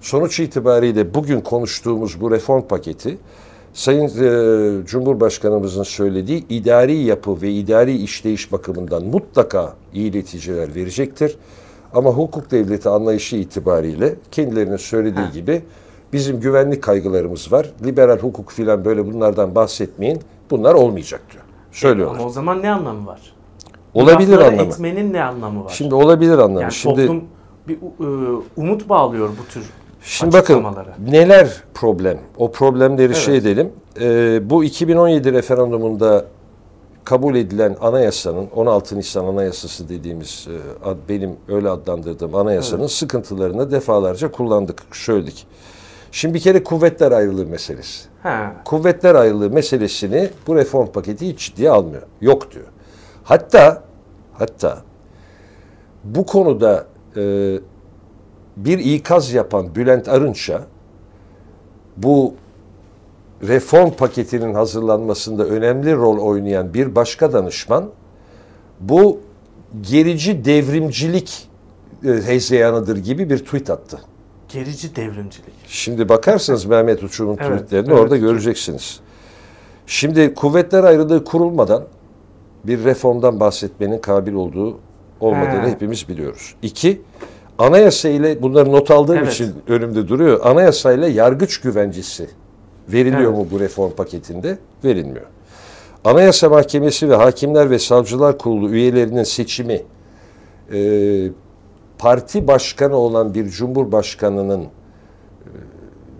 sonuç 0.00 0.40
itibariyle 0.40 1.14
bugün 1.14 1.40
konuştuğumuz 1.40 2.20
bu 2.20 2.30
reform 2.30 2.62
paketi 2.62 3.18
Sayın 3.72 4.04
e, 4.06 4.86
Cumhurbaşkanımızın 4.86 5.82
söylediği 5.82 6.48
idari 6.48 6.94
yapı 6.96 7.42
ve 7.42 7.50
idari 7.50 7.96
işleyiş 7.96 8.52
bakımından 8.52 9.04
mutlaka 9.04 9.74
iyi 9.94 10.12
neticeler 10.12 10.74
verecektir. 10.74 11.36
Ama 11.94 12.10
hukuk 12.10 12.50
devleti 12.50 12.88
anlayışı 12.88 13.36
itibariyle 13.36 14.14
kendilerinin 14.30 14.76
söylediği 14.76 15.24
Ha. 15.26 15.32
gibi 15.32 15.62
bizim 16.12 16.40
güvenlik 16.40 16.82
kaygılarımız 16.82 17.52
var. 17.52 17.72
Liberal 17.84 18.18
hukuk 18.18 18.50
filan 18.50 18.84
böyle 18.84 19.12
bunlardan 19.12 19.54
bahsetmeyin. 19.54 20.20
Bunlar 20.50 20.74
olmayacak 20.74 21.20
diyor. 21.32 21.44
Söylüyorlar. 21.72 22.18
Ama 22.18 22.26
o 22.28 22.30
zaman 22.30 22.62
ne 22.62 22.70
anlamı 22.70 23.06
var? 23.06 23.20
Olabilir 23.94 24.32
Lafları 24.32 24.48
anlamı. 24.52 24.68
etmenin 24.72 25.12
ne 25.12 25.22
anlamı 25.24 25.64
var? 25.64 25.72
Şimdi 25.76 25.94
olabilir 25.94 26.38
anlamı. 26.38 26.60
yani 26.60 26.72
Şimdi 26.72 27.06
toplum 27.06 27.24
bir 27.68 27.76
e, 27.76 28.42
umut 28.56 28.88
bağlıyor 28.88 29.28
bu 29.28 29.52
tür 29.52 29.64
Şimdi 30.08 30.32
bakın 30.32 30.66
neler 31.08 31.62
problem? 31.74 32.18
O 32.36 32.52
problemleri 32.52 33.14
şey 33.14 33.34
Evet. 33.34 33.46
edelim. 33.46 33.72
Ee, 34.00 34.50
bu 34.50 34.64
2017 34.64 35.32
referandumunda 35.32 36.24
kabul 37.04 37.34
edilen 37.34 37.76
anayasanın 37.80 38.48
16 38.56 38.98
Nisan 38.98 39.24
Anayasası 39.24 39.88
dediğimiz 39.88 40.48
e, 40.50 41.08
benim 41.08 41.36
öyle 41.48 41.68
adlandırdığım 41.70 42.34
anayasanın 42.34 42.86
sıkıntılarını 42.86 43.70
defalarca 43.70 44.30
kullandık, 44.30 44.82
söyledik. 44.92 45.46
Şimdi 46.12 46.34
bir 46.34 46.40
kere 46.40 46.64
kuvvetler 46.64 47.12
ayrılığı 47.12 47.46
meselesi. 47.46 48.08
Ha. 48.22 48.52
Kuvvetler 48.64 49.14
ayrılığı 49.14 49.50
meselesini 49.50 50.30
bu 50.46 50.56
reform 50.56 50.86
paketi 50.86 51.28
hiç 51.28 51.46
ciddiye 51.46 51.70
almıyor. 51.70 52.02
Yok 52.20 52.50
diyor. 52.50 52.66
Hatta 53.24 53.82
hatta 54.32 54.78
bu 56.04 56.26
konuda 56.26 56.86
e, 57.16 57.54
bir 58.64 58.78
ikaz 58.78 59.32
yapan 59.32 59.74
Bülent 59.74 60.08
Arınç'a 60.08 60.66
bu 61.96 62.34
reform 63.42 63.90
paketinin 63.90 64.54
hazırlanmasında 64.54 65.44
önemli 65.46 65.96
rol 65.96 66.18
oynayan 66.18 66.74
bir 66.74 66.94
başka 66.94 67.32
danışman 67.32 67.90
bu 68.80 69.20
gerici 69.80 70.44
devrimcilik 70.44 71.48
e, 72.04 72.08
hezeyanıdır 72.08 72.96
gibi 72.96 73.30
bir 73.30 73.38
tweet 73.38 73.70
attı. 73.70 73.98
Gerici 74.48 74.96
devrimcilik. 74.96 75.54
Şimdi 75.66 76.08
bakarsanız 76.08 76.64
Mehmet 76.64 77.02
Uçum'un 77.02 77.36
Evet, 77.40 77.50
tweetlerini 77.50 77.88
Mehmet 77.88 78.02
orada 78.02 78.14
Uçum. 78.14 78.26
göreceksiniz. 78.28 79.00
Şimdi 79.86 80.34
kuvvetler 80.34 80.84
ayrılığı 80.84 81.24
kurulmadan 81.24 81.84
bir 82.64 82.84
reformdan 82.84 83.40
bahsetmenin 83.40 83.98
kabil 83.98 84.32
olduğu 84.32 84.78
olmadığını 85.20 85.66
He. 85.66 85.70
hepimiz 85.70 86.08
biliyoruz. 86.08 86.54
İki, 86.62 87.00
anayasa 87.58 88.08
ile 88.08 88.42
bunları 88.42 88.72
not 88.72 88.90
aldığım 88.90 89.16
Evet. 89.18 89.32
için 89.32 89.54
önümde 89.68 90.08
duruyor. 90.08 90.40
Anayasa 90.44 90.92
ile 90.92 91.06
yargıç 91.08 91.60
güvencesi 91.60 92.28
veriliyor 92.92 93.32
Evet. 93.32 93.38
mu 93.38 93.46
bu 93.50 93.60
reform 93.60 93.90
paketinde? 93.90 94.58
Verilmiyor. 94.84 95.26
Anayasa 96.04 96.48
Mahkemesi 96.48 97.08
ve 97.10 97.14
Hakimler 97.16 97.70
ve 97.70 97.78
Savcılar 97.78 98.38
Kurulu 98.38 98.70
üyelerinin 98.70 99.22
seçimi 99.22 99.82
e, 100.72 100.80
parti 101.98 102.48
başkanı 102.48 102.96
olan 102.96 103.34
bir 103.34 103.48
cumhurbaşkanının 103.48 104.60
e, 104.62 104.66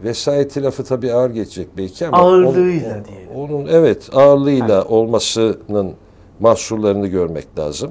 vesayeti 0.04 0.62
lafı 0.62 0.85
tabii 0.85 1.12
ağır 1.12 1.30
geçecek 1.30 1.68
belki 1.76 2.07
ama 2.07 2.16
Ağırlığıyla 2.18 2.95
onun, 2.95 3.04
diyelim. 3.04 3.30
onun 3.37 3.66
evet 3.66 4.09
ağırlığıyla 4.12 4.85
olmasının 4.85 5.92
mahsurlarını 6.40 7.07
görmek 7.07 7.59
lazım. 7.59 7.90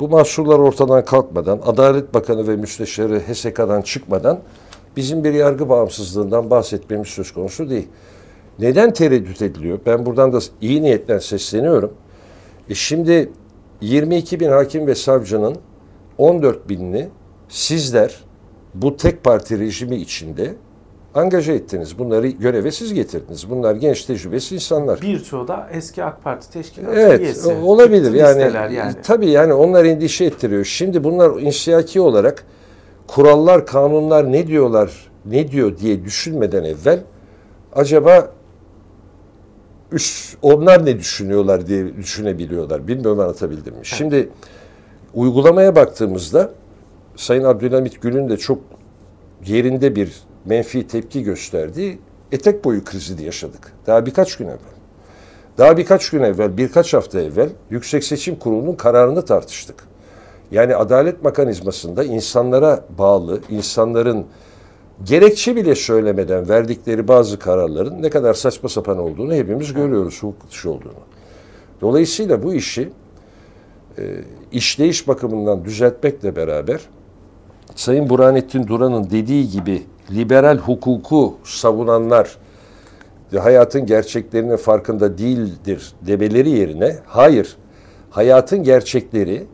Bu 0.00 0.08
mahsurlar 0.08 0.58
ortadan 0.58 1.04
kalkmadan, 1.04 1.60
Adalet 1.64 2.14
Bakanı 2.14 2.48
ve 2.48 2.56
Müsteşarı 2.56 3.20
HSK'dan 3.20 3.82
çıkmadan 3.82 4.40
bizim 4.96 5.24
bir 5.24 5.34
yargı 5.34 5.68
bağımsızlığından 5.68 6.50
bahsetmemiz 6.50 7.08
söz 7.08 7.32
konusu 7.32 7.70
değil. 7.70 7.88
Neden 8.58 8.92
tereddüt 8.92 9.42
ediliyor? 9.42 9.78
Ben 9.86 10.06
buradan 10.06 10.32
da 10.32 10.38
iyi 10.60 10.82
niyetten 10.82 11.18
sesleniyorum. 11.18 11.92
E 12.70 12.74
şimdi 12.74 13.32
22 13.80 14.40
bin 14.40 14.48
hakim 14.48 14.86
ve 14.86 14.94
savcının 14.94 15.56
14 16.18 16.68
binini 16.68 17.08
sizler 17.48 18.24
bu 18.74 18.96
tek 18.96 19.24
parti 19.24 19.58
rejimi 19.58 19.96
içinde 19.96 20.54
angaja 21.16 21.52
ettiniz. 21.52 21.98
Bunları 21.98 22.26
göreve 22.28 22.70
siz 22.70 22.94
getirdiniz. 22.94 23.50
Bunlar 23.50 23.74
genç 23.74 24.04
tecrübesiz 24.04 24.52
insanlar. 24.52 25.00
Birçoğu 25.02 25.48
da 25.48 25.68
eski 25.72 26.04
AK 26.04 26.24
Parti 26.24 26.52
teşkilatı 26.52 26.96
Evet 27.00 27.20
üyesi. 27.20 27.48
o- 27.48 27.66
olabilir 27.66 28.12
yani, 28.12 28.74
yani. 28.74 28.94
tabii 29.02 29.30
yani 29.30 29.52
onlar 29.52 29.84
endişe 29.84 30.24
ettiriyor. 30.24 30.64
Şimdi 30.64 31.04
bunlar 31.04 31.40
insiyaki 31.40 32.00
olarak 32.00 32.44
kurallar 33.06 33.66
kanunlar 33.66 34.32
ne 34.32 34.46
diyorlar 34.46 35.10
ne 35.24 35.50
diyor 35.50 35.78
diye 35.78 36.04
düşünmeden 36.04 36.64
evvel 36.64 37.00
acaba 37.72 38.30
üst, 39.92 40.36
onlar 40.42 40.84
ne 40.86 40.98
düşünüyorlar 40.98 41.66
diye 41.66 41.96
düşünebiliyorlar. 41.96 42.88
Bilmiyorum 42.88 43.20
anlatabildim 43.20 43.74
mi? 43.74 43.80
Şimdi 43.86 44.28
uygulamaya 45.14 45.76
baktığımızda 45.76 46.50
Sayın 47.16 47.44
Abdülhamit 47.44 48.02
Gül'ün 48.02 48.28
de 48.28 48.36
çok 48.36 48.58
yerinde 49.46 49.96
bir 49.96 50.12
menfi 50.46 50.86
tepki 50.86 51.22
gösterdiği 51.22 51.98
etek 52.32 52.64
boyu 52.64 52.84
krizini 52.84 53.24
yaşadık. 53.24 53.72
Daha 53.86 54.06
birkaç 54.06 54.36
gün 54.36 54.46
evvel. 54.46 54.76
Daha 55.58 55.76
birkaç 55.76 56.10
gün 56.10 56.22
evvel, 56.22 56.56
birkaç 56.56 56.94
hafta 56.94 57.20
evvel 57.20 57.48
Yüksek 57.70 58.04
Seçim 58.04 58.36
Kurulu'nun 58.36 58.74
kararını 58.74 59.24
tartıştık. 59.24 59.84
Yani 60.50 60.76
adalet 60.76 61.24
mekanizmasında 61.24 62.04
insanlara 62.04 62.84
bağlı, 62.98 63.40
insanların 63.50 64.26
gerekçe 65.04 65.56
bile 65.56 65.74
söylemeden 65.74 66.48
verdikleri 66.48 67.08
bazı 67.08 67.38
kararların 67.38 68.02
ne 68.02 68.10
kadar 68.10 68.34
saçma 68.34 68.68
sapan 68.68 68.98
olduğunu 68.98 69.34
hepimiz 69.34 69.72
görüyoruz, 69.72 70.22
hukuk 70.22 70.50
dışı 70.50 70.70
olduğunu. 70.70 70.92
Dolayısıyla 71.80 72.42
bu 72.42 72.54
işi 72.54 72.92
e, 73.98 74.02
işleyiş 74.52 75.08
bakımından 75.08 75.64
düzeltmekle 75.64 76.36
beraber 76.36 76.80
Sayın 77.74 78.08
Burhanettin 78.08 78.66
Duran'ın 78.66 79.10
dediği 79.10 79.50
gibi 79.50 79.82
liberal 80.10 80.58
hukuku 80.58 81.34
savunanlar 81.44 82.38
hayatın 83.38 83.86
gerçeklerinin 83.86 84.56
farkında 84.56 85.18
değildir 85.18 85.92
demeleri 86.02 86.50
yerine 86.50 86.96
hayır 87.06 87.56
hayatın 88.10 88.62
gerçekleri 88.62 89.46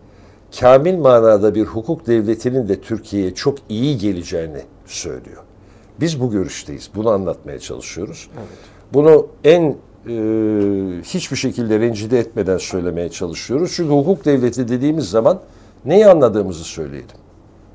kamil 0.61 0.97
manada 0.97 1.55
bir 1.55 1.65
hukuk 1.65 2.07
devletinin 2.07 2.69
de 2.69 2.81
Türkiye'ye 2.81 3.35
çok 3.35 3.59
iyi 3.69 3.99
geleceğini 3.99 4.63
söylüyor. 4.87 5.43
Biz 6.01 6.21
bu 6.21 6.31
görüşteyiz. 6.31 6.91
Bunu 6.95 7.11
anlatmaya 7.11 7.59
çalışıyoruz. 7.59 8.29
Bunu 8.93 9.27
en 9.45 9.63
e, 9.63 10.15
hiçbir 11.03 11.37
şekilde 11.37 11.81
rencide 11.81 12.19
etmeden 12.19 12.59
söylemeye 12.59 13.09
çalışıyoruz. 13.09 13.73
Çünkü 13.77 13.91
hukuk 13.91 14.25
devleti 14.25 14.69
dediğimiz 14.69 15.11
zaman 15.11 15.41
neyi 15.85 16.07
anladığımızı 16.07 16.65
söyleyelim. 16.65 17.22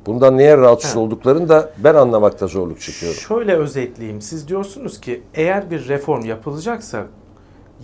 Bundan 0.08 0.38
neye 0.38 0.58
rahatsız 0.58 0.90
Evet. 0.92 0.98
olduklarını 0.98 1.50
da 1.50 1.70
ben 1.78 1.96
anlamakta 1.96 2.48
zorluk 2.48 2.82
çekiyorum. 2.82 3.20
Şöyle 3.20 3.54
özetleyeyim. 3.56 4.22
Siz 4.22 4.48
diyorsunuz 4.48 5.02
ki 5.02 5.24
eğer 5.34 5.72
bir 5.72 5.88
reform 5.88 6.26
yapılacaksa 6.26 7.06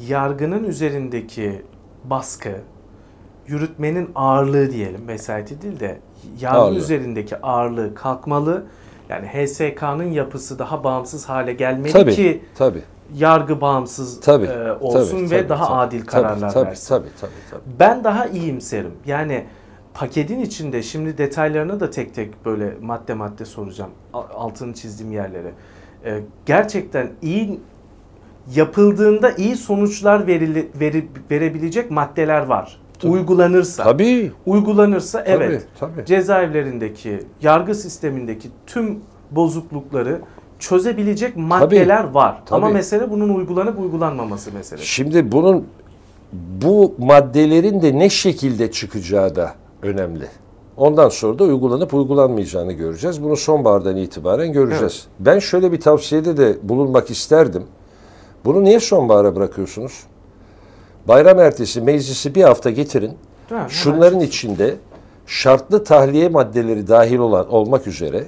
yargının 0.07 0.63
üzerindeki 0.63 1.61
baskı, 2.03 2.51
yürütmenin 3.47 4.09
ağırlığı 4.15 4.71
diyelim, 4.71 5.07
vesayeti 5.07 5.61
değil 5.61 5.79
de 5.79 5.97
yargı 6.39 6.57
Ağırlığı. 6.57 6.77
üzerindeki 6.77 7.41
ağırlığı 7.41 7.95
kalkmalı. 7.95 8.63
Yani 9.09 9.27
HSK'nın 9.27 10.11
yapısı 10.11 10.59
daha 10.59 10.83
bağımsız 10.83 11.29
hale 11.29 11.53
gelmeli 11.53 11.93
Tabii, 11.93 12.15
ki 12.15 12.43
tabii, 12.57 12.81
yargı 13.15 13.61
bağımsız 13.61 14.19
tabii. 14.21 14.45
e, 14.45 14.71
olsun 14.71 15.17
tabii, 15.17 15.31
ve 15.31 15.37
tabii, 15.37 15.49
daha 15.49 15.65
tabii, 15.67 15.75
adil 15.77 15.99
tabii, 15.99 16.05
kararlar 16.11 16.53
tabii, 16.53 16.67
versin. 16.69 16.87
Tabii, 16.95 17.07
tabii, 17.21 17.31
tabii. 17.51 17.61
Ben 17.79 18.03
daha 18.03 18.27
iyimserim. 18.27 18.91
Yani 19.05 19.45
paketin 19.93 20.39
içinde 20.39 20.83
şimdi 20.83 21.17
detaylarını 21.17 21.79
da 21.79 21.89
tek 21.89 22.15
tek 22.15 22.45
böyle 22.45 22.73
madde 22.81 23.13
madde 23.13 23.45
soracağım. 23.45 23.91
Altını 24.13 24.73
çizdiğim 24.73 25.11
yerlere. 25.11 25.51
e, 26.05 26.19
gerçekten 26.45 27.11
iyi 27.21 27.59
yapıldığında 28.55 29.31
iyi 29.31 29.55
sonuçlar 29.55 30.27
verili, 30.27 30.67
veri, 30.79 31.07
verebilecek 31.31 31.91
maddeler 31.91 32.41
var. 32.45 32.79
Tabii. 32.99 33.11
Uygulanırsa. 33.11 33.83
Tabii. 33.83 34.31
Uygulanırsa 34.45 35.23
evet. 35.27 35.67
tabii. 35.79 36.05
Cezaevlerindeki, 36.05 37.19
yargı 37.41 37.75
sistemindeki 37.75 38.49
tüm 38.67 38.99
bozuklukları 39.31 40.21
çözebilecek 40.59 41.37
maddeler 41.37 42.03
var. 42.03 42.41
Ama 42.51 42.65
tabii. 42.65 42.73
mesele 42.73 43.11
bunun 43.11 43.29
uygulanıp 43.29 43.79
uygulanmaması 43.79 44.53
meselesi. 44.53 44.87
Şimdi 44.87 45.31
bunun 45.31 45.67
bu 46.33 46.95
maddelerin 46.97 47.81
de 47.81 47.99
ne 47.99 48.09
şekilde 48.09 48.71
çıkacağı 48.71 49.35
da 49.35 49.53
önemli. 49.83 50.27
Ondan 50.77 51.09
sonra 51.09 51.39
da 51.39 51.43
uygulanıp 51.43 51.93
uygulanmayacağını 51.93 52.73
göreceğiz. 52.73 53.23
Bunu 53.23 53.37
sonbahardan 53.37 53.97
itibaren 53.97 54.53
göreceğiz. 54.53 55.07
Ben 55.19 55.39
şöyle 55.39 55.71
bir 55.71 55.81
tavsiyede 55.81 56.37
de 56.37 56.57
bulunmak 56.63 57.11
isterdim. 57.11 57.63
Bunu 58.45 58.63
niye 58.63 58.79
sonbahara 58.79 59.35
bırakıyorsunuz? 59.35 60.03
Bayram 61.07 61.39
ertesi 61.39 61.81
meclisi 61.81 62.35
bir 62.35 62.43
hafta 62.43 62.69
getirin. 62.69 63.11
Mi? 63.51 63.57
Şunların 63.69 64.19
içinde 64.19 64.75
şartlı 65.25 65.83
tahliye 65.83 66.29
maddeleri 66.29 66.87
dahil 66.87 67.17
olan 67.17 67.53
olmak 67.53 67.87
üzere 67.87 68.27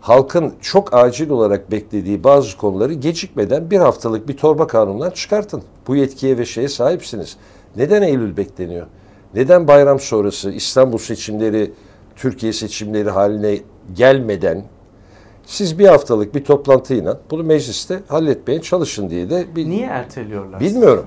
halkın 0.00 0.52
çok 0.60 0.94
acil 0.94 1.30
olarak 1.30 1.70
beklediği 1.70 2.24
bazı 2.24 2.56
konuları 2.56 2.92
gecikmeden 2.92 3.70
bir 3.70 3.78
haftalık 3.78 4.28
bir 4.28 4.36
torba 4.36 4.66
kanundan 4.66 5.10
çıkartın. 5.10 5.62
Bu 5.86 5.96
yetkiye 5.96 6.38
ve 6.38 6.44
şeye 6.44 6.68
sahipsiniz. 6.68 7.36
Neden 7.76 8.02
Eylül 8.02 8.36
bekleniyor? 8.36 8.86
Neden 9.34 9.68
bayram 9.68 10.00
sonrası 10.00 10.50
İstanbul 10.50 10.98
seçimleri, 10.98 11.72
Türkiye 12.16 12.52
seçimleri 12.52 13.10
haline 13.10 13.58
gelmeden 13.96 14.64
siz 15.46 15.78
bir 15.78 15.86
haftalık 15.86 16.34
bir 16.34 16.44
toplantıyla 16.44 17.20
bunu 17.30 17.42
mecliste 17.42 18.00
halletmeye 18.08 18.62
çalışın 18.62 19.10
diye 19.10 19.30
de 19.30 19.46
bir 19.56 19.70
Niye 19.70 19.86
erteliyorlar? 19.86 20.60
Bilmiyorum. 20.60 21.06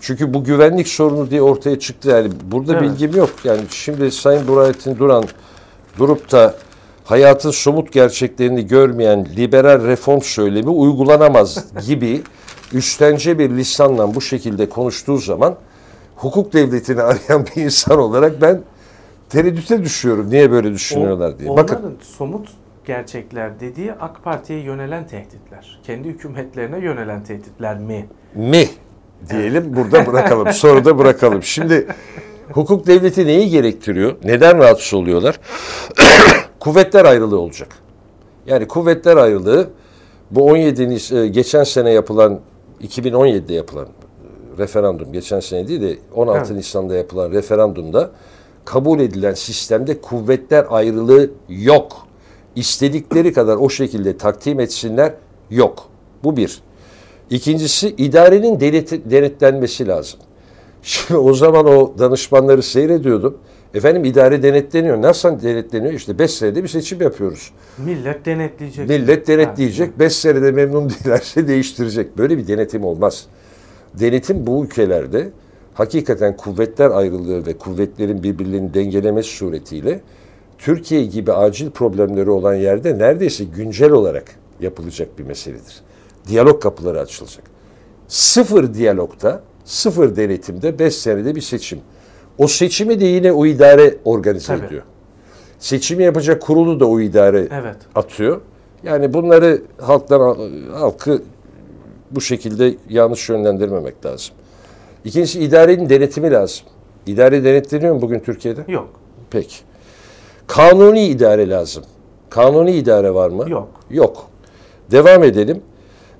Çünkü 0.00 0.34
bu 0.34 0.44
güvenlik 0.44 0.88
sorunu 0.88 1.30
diye 1.30 1.42
ortaya 1.42 1.78
çıktı. 1.78 2.08
Yani 2.08 2.28
burada 2.52 2.72
Evet. 2.72 2.82
bilgim 2.82 3.16
yok. 3.16 3.30
Yani 3.44 3.60
şimdi 3.70 4.10
Sayın 4.10 4.48
Burhanettin 4.48 4.98
Duran 4.98 5.24
durup 5.98 6.32
da 6.32 6.54
hayatın 7.04 7.50
somut 7.50 7.92
gerçeklerini 7.92 8.66
görmeyen 8.66 9.28
liberal 9.36 9.84
reform 9.86 10.20
söylemi 10.20 10.68
uygulanamaz 10.70 11.64
gibi 11.86 12.22
üstence 12.72 13.38
bir 13.38 13.50
lisanla 13.50 14.14
bu 14.14 14.20
şekilde 14.20 14.68
konuştuğu 14.68 15.18
zaman 15.18 15.56
hukuk 16.16 16.52
devletini 16.52 17.02
arayan 17.02 17.46
bir 17.46 17.62
insan 17.62 17.98
olarak 17.98 18.40
ben 18.40 18.60
tereddüte 19.28 19.82
düşüyorum. 19.82 20.30
Niye 20.30 20.50
böyle 20.50 20.72
düşünüyorlar 20.72 21.38
diye. 21.38 21.50
Onların 21.50 21.76
Bakın 21.76 21.96
somut 22.02 22.48
gerçekler 22.84 23.60
dediği 23.60 23.92
AK 23.92 24.24
Parti'ye 24.24 24.60
yönelen 24.60 25.06
tehditler. 25.06 25.80
Kendi 25.86 26.08
hükümetlerine 26.08 26.78
yönelen 26.78 27.24
tehditler 27.24 27.78
mi? 27.78 28.06
mi 28.34 28.68
diyelim 29.30 29.76
burada 29.76 30.06
bırakalım. 30.06 30.52
Sonra 30.52 30.84
da 30.84 30.98
bırakalım. 30.98 31.42
Şimdi 31.42 31.86
hukuk 32.52 32.86
devleti 32.86 33.26
neyi 33.26 33.50
gerektiriyor? 33.50 34.16
Neden 34.24 34.58
rahatsız 34.58 34.94
oluyorlar? 34.94 35.40
kuvvetler 36.60 37.04
ayrılığı 37.04 37.38
olacak. 37.40 37.68
Yani 38.46 38.68
kuvvetler 38.68 39.16
ayrılığı 39.16 39.70
bu 40.30 40.44
17 40.44 40.82
Nis- 40.82 41.20
e, 41.22 41.28
geçen 41.28 41.64
sene 41.64 41.90
yapılan 41.90 42.40
2017'de 42.82 43.54
yapılan 43.54 43.88
referandum 44.58 45.12
geçen 45.12 45.40
sene 45.40 45.68
değil 45.68 45.82
de 45.82 45.96
16 46.14 46.38
Evet. 46.38 46.50
Nisan'da 46.50 46.94
yapılan 46.96 47.30
referandumda 47.32 48.10
kabul 48.64 49.00
edilen 49.00 49.34
sistemde 49.34 50.00
kuvvetler 50.00 50.66
ayrılığı 50.70 51.30
yok. 51.48 52.06
İstedikleri 52.56 53.32
kadar 53.32 53.56
o 53.56 53.68
şekilde 53.70 54.16
takdim 54.16 54.60
etsinler 54.60 55.12
yok. 55.50 55.88
Bu 56.24 56.36
bir. 56.36 56.60
İkincisi 57.30 57.88
idarenin 57.88 58.58
denet- 58.60 59.10
denetlenmesi 59.10 59.86
lazım. 59.88 60.20
Şimdi 60.82 61.18
o 61.18 61.34
zaman 61.34 61.66
o 61.66 61.94
danışmanları 61.98 62.62
seyrediyordum. 62.62 63.38
Efendim 63.74 64.04
idare 64.04 64.42
denetleniyor. 64.42 65.02
Nasıl 65.02 65.42
denetleniyor? 65.42 65.92
İşte 65.92 66.18
5 66.18 66.30
senede 66.30 66.62
bir 66.62 66.68
seçim 66.68 67.00
yapıyoruz. 67.02 67.50
Millet 67.78 68.24
denetleyecek. 68.26 68.88
Millet 68.88 69.26
denetleyecek. 69.26 69.98
5 69.98 70.12
senede 70.12 70.50
memnun 70.52 70.90
değillerse 70.90 71.48
değiştirecek. 71.48 72.18
Böyle 72.18 72.38
bir 72.38 72.46
denetim 72.48 72.84
olmaz. 72.84 73.26
Denetim 74.00 74.46
bu 74.46 74.64
ülkelerde 74.64 75.30
hakikaten 75.74 76.36
kuvvetler 76.36 76.90
ayrılığı 76.90 77.46
ve 77.46 77.58
kuvvetlerin 77.58 78.22
birbirlerini 78.22 78.74
dengelemesi 78.74 79.28
suretiyle 79.36 80.00
Türkiye 80.58 81.04
gibi 81.04 81.32
acil 81.32 81.70
problemleri 81.70 82.30
olan 82.30 82.54
yerde 82.54 82.98
neredeyse 82.98 83.44
güncel 83.44 83.90
olarak 83.90 84.24
yapılacak 84.60 85.18
bir 85.18 85.24
meseledir. 85.24 85.80
Diyalog 86.28 86.62
kapıları 86.62 87.00
açılacak. 87.00 87.44
Sıfır 88.08 88.74
diyalogta, 88.74 89.42
sıfır 89.64 90.16
denetimde 90.16 90.78
5 90.78 90.94
senede 90.94 91.34
bir 91.34 91.40
seçim. 91.40 91.80
O 92.38 92.46
seçimi 92.48 93.00
de 93.00 93.04
yine 93.04 93.32
o 93.32 93.46
idare 93.46 93.94
organize 94.04 94.46
Tabii. 94.46 94.66
ediyor. 94.66 94.82
Seçimi 95.58 96.02
yapacak 96.04 96.42
kurulu 96.42 96.80
da 96.80 96.86
o 96.88 97.00
idare 97.00 97.48
Evet. 97.52 97.76
atıyor. 97.94 98.40
Yani 98.82 99.14
bunları 99.14 99.62
halktan 99.80 100.36
halkı 100.72 101.22
bu 102.14 102.20
şekilde 102.20 102.74
yanlış 102.88 103.28
yönlendirmemek 103.28 104.06
lazım. 104.06 104.34
İkincisi 105.04 105.40
idarenin 105.40 105.88
denetimi 105.88 106.30
lazım. 106.30 106.66
İdare 107.06 107.44
denetleniyor 107.44 107.94
mu 107.94 108.02
bugün 108.02 108.20
Türkiye'de? 108.20 108.64
Yok. 108.68 108.88
Peki. 109.30 109.56
Kanuni 110.46 111.06
idare 111.06 111.48
lazım. 111.48 111.84
Kanuni 112.30 112.72
idare 112.72 113.14
var 113.14 113.30
mı? 113.30 113.50
Yok. 113.50 113.68
Yok. 113.90 114.26
Devam 114.90 115.24
edelim. 115.24 115.62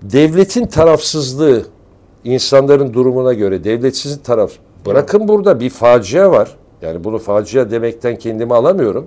Devletin 0.03 0.67
tarafsızlığı 0.67 1.67
insanların 2.25 2.95
durumuna 2.95 3.33
göre 3.33 3.65
devletsizin 3.65 4.23
taraf. 4.23 4.53
Bırakın 4.87 5.29
burada 5.29 5.61
bir 5.61 5.71
facia 5.71 6.31
var. 6.31 6.57
Yani 6.83 7.05
bunu 7.05 7.19
facia 7.19 7.71
demekten 7.71 8.17
kendimi 8.17 8.55
alamıyorum. 8.55 9.07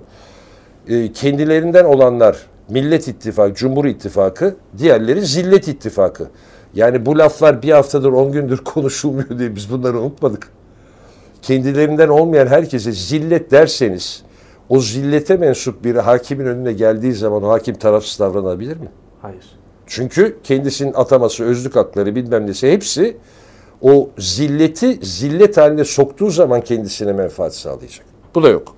Ee, 0.88 1.12
kendilerinden 1.12 1.84
olanlar 1.84 2.36
Millet 2.68 3.08
İttifakı, 3.08 3.54
Cumhur 3.54 3.84
İttifakı, 3.84 4.56
diğerleri 4.78 5.20
Zillet 5.20 5.68
İttifakı. 5.68 6.28
Yani 6.74 7.06
bu 7.06 7.18
laflar 7.18 7.62
bir 7.62 7.72
haftadır, 7.72 8.12
on 8.12 8.32
gündür 8.32 8.58
konuşulmuyor 8.64 9.38
diye 9.38 9.56
biz 9.56 9.70
bunları 9.70 10.00
unutmadık. 10.00 10.48
Kendilerinden 11.42 12.08
olmayan 12.08 12.46
herkese 12.46 12.92
zillet 12.92 13.50
derseniz, 13.50 14.22
o 14.68 14.80
zillete 14.80 15.36
mensup 15.36 15.84
biri 15.84 16.00
hakimin 16.00 16.46
önüne 16.46 16.72
geldiği 16.72 17.12
zaman 17.12 17.42
o 17.42 17.48
hakim 17.48 17.74
tarafsız 17.74 18.20
davranabilir 18.20 18.76
mi? 18.76 18.88
Hayır. 19.22 19.44
Çünkü 19.86 20.36
kendisinin 20.44 20.92
ataması, 20.94 21.44
özlük 21.44 21.76
hakları 21.76 22.14
bilmem 22.14 22.46
nesi 22.46 22.72
hepsi 22.72 23.16
o 23.82 24.10
zilleti 24.18 24.98
zillet 25.02 25.56
haline 25.56 25.84
soktuğu 25.84 26.30
zaman 26.30 26.60
kendisine 26.60 27.12
menfaat 27.12 27.54
sağlayacak. 27.54 28.06
Bu 28.34 28.42
da 28.42 28.48
yok. 28.48 28.74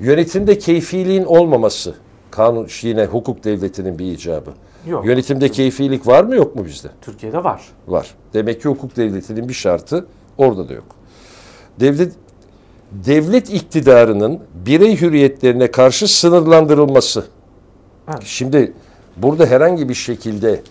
Yönetimde 0.00 0.58
keyfiliğin 0.58 1.24
olmaması 1.24 1.94
kanun 2.30 2.68
yine 2.82 3.04
hukuk 3.04 3.44
devletinin 3.44 3.98
bir 3.98 4.06
icabı. 4.06 4.50
Yok. 4.86 5.06
Yönetimde 5.06 5.48
keyfilik 5.48 6.06
var 6.06 6.24
mı 6.24 6.34
yok 6.36 6.56
mu 6.56 6.64
bizde? 6.64 6.88
Türkiye'de 7.00 7.44
var. 7.44 7.62
Var. 7.88 8.14
Demek 8.34 8.62
ki 8.62 8.68
hukuk 8.68 8.96
devletinin 8.96 9.48
bir 9.48 9.54
şartı 9.54 10.06
orada 10.38 10.68
da 10.68 10.72
yok. 10.72 10.84
Devlet 11.80 12.12
devlet 12.92 13.50
iktidarının 13.50 14.40
birey 14.66 15.00
hürriyetlerine 15.00 15.70
karşı 15.70 16.08
sınırlandırılması. 16.08 17.24
Evet. 18.08 18.22
Şimdi 18.24 18.72
burada 19.16 19.46
herhangi 19.46 19.88
bir 19.88 19.94
şekilde 19.94 20.62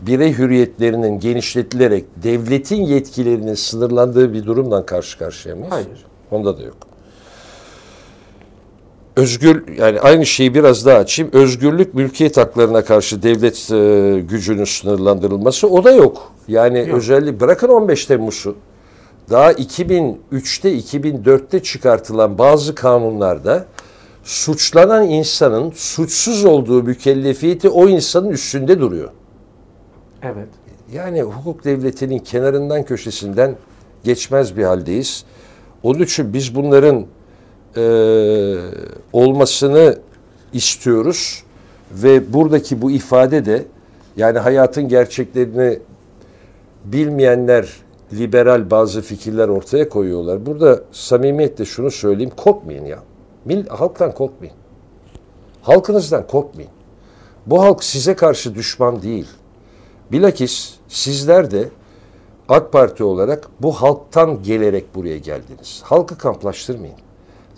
birey 0.00 0.38
hürriyetlerinin 0.38 1.20
genişletilerek 1.20 2.04
devletin 2.16 2.82
yetkilerinin 2.82 3.54
sınırlandığı 3.54 4.32
bir 4.32 4.44
durumdan 4.46 4.86
karşı 4.86 5.18
karşıya 5.18 5.56
mıyız? 5.56 5.72
Hayır. 5.72 6.06
Onda 6.30 6.58
da 6.58 6.62
yok. 6.62 6.87
Özgür 9.18 9.64
yani 9.78 10.00
aynı 10.00 10.26
şeyi 10.26 10.54
biraz 10.54 10.86
daha 10.86 10.98
açayım. 10.98 11.32
Özgürlük 11.32 11.94
mülkiyet 11.94 12.36
haklarına 12.36 12.84
karşı 12.84 13.22
devlet 13.22 13.70
e, 13.70 14.20
gücünün 14.20 14.64
sınırlandırılması 14.64 15.68
o 15.68 15.84
da 15.84 15.90
yok. 15.90 16.32
Yani 16.48 16.78
Yok. 16.78 16.98
özellikle 16.98 17.40
bırakın 17.40 17.68
15 17.68 18.06
Temmuz'u. 18.06 18.56
Daha 19.30 19.52
2003'te 19.52 20.78
2004'te 20.78 21.62
çıkartılan 21.62 22.38
bazı 22.38 22.74
kanunlarda 22.74 23.64
suçlanan 24.24 25.08
insanın 25.08 25.70
suçsuz 25.70 26.44
olduğu 26.44 26.82
mükellefiyeti 26.82 27.68
o 27.68 27.88
insanın 27.88 28.30
üstünde 28.30 28.80
duruyor. 28.80 29.10
Evet. 30.22 30.48
Yani 30.92 31.22
hukuk 31.22 31.64
devletinin 31.64 32.18
kenarından 32.18 32.82
köşesinden 32.82 33.56
geçmez 34.04 34.56
bir 34.56 34.64
haldeyiz. 34.64 35.24
Onun 35.82 36.02
için 36.02 36.32
biz 36.32 36.54
bunların 36.54 37.06
e, 37.76 37.84
olmasını 39.12 39.98
istiyoruz 40.52 41.42
ve 41.90 42.32
buradaki 42.32 42.82
bu 42.82 42.90
ifade 42.90 43.44
de 43.44 43.64
yani 44.16 44.38
hayatın 44.38 44.88
gerçeklerini 44.88 45.78
bilmeyenler 46.84 47.68
liberal 48.12 48.70
bazı 48.70 49.02
fikirler 49.02 49.48
ortaya 49.48 49.88
koyuyorlar. 49.88 50.46
Burada 50.46 50.80
samimiyetle 50.92 51.64
şunu 51.64 51.90
söyleyeyim 51.90 52.32
korkmayın 52.36 52.84
ya. 52.84 52.98
Mil, 53.44 53.66
halktan 53.66 54.14
korkmayın. 54.14 54.54
Halkınızdan 55.62 56.26
korkmayın. 56.26 56.70
Bu 57.46 57.62
halk 57.62 57.84
size 57.84 58.16
karşı 58.16 58.54
düşman 58.54 59.02
değil. 59.02 59.28
Bilakis 60.12 60.74
sizler 60.88 61.50
de 61.50 61.68
AK 62.48 62.72
Parti 62.72 63.04
olarak 63.04 63.48
bu 63.60 63.72
halktan 63.72 64.42
gelerek 64.42 64.94
buraya 64.94 65.18
geldiniz. 65.18 65.80
Halkı 65.84 66.18
kamplaştırmayın. 66.18 67.07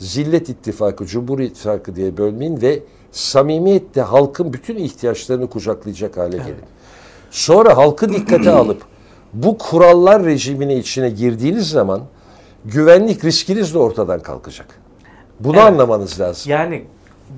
Zillet 0.01 0.49
İttifakı, 0.49 1.07
Cumhur 1.07 1.39
İttifakı 1.39 1.97
diye 1.97 2.17
bölmeyin 2.17 2.63
ve 2.63 2.83
samimiyetle 3.13 4.03
halkın 4.03 4.53
bütün 4.53 4.77
ihtiyaçlarını 4.77 5.51
kucaklayacak 5.51 6.17
hale 6.17 6.37
gelin. 6.37 6.55
Sonra 7.31 7.77
halkı 7.77 8.09
dikkate 8.09 8.51
alıp 8.55 8.83
bu 9.35 9.59
kurallar 9.59 10.25
rejimine 10.25 10.77
içine 10.77 11.11
girdiğiniz 11.11 11.71
zaman 11.71 12.01
güvenlik 12.65 13.25
riskiniz 13.25 13.75
de 13.75 13.79
ortadan 13.79 14.21
kalkacak. 14.21 14.67
Bunu 15.41 15.57
Evet. 15.57 15.65
anlamanız 15.65 16.21
lazım. 16.21 16.53
Yani 16.53 16.85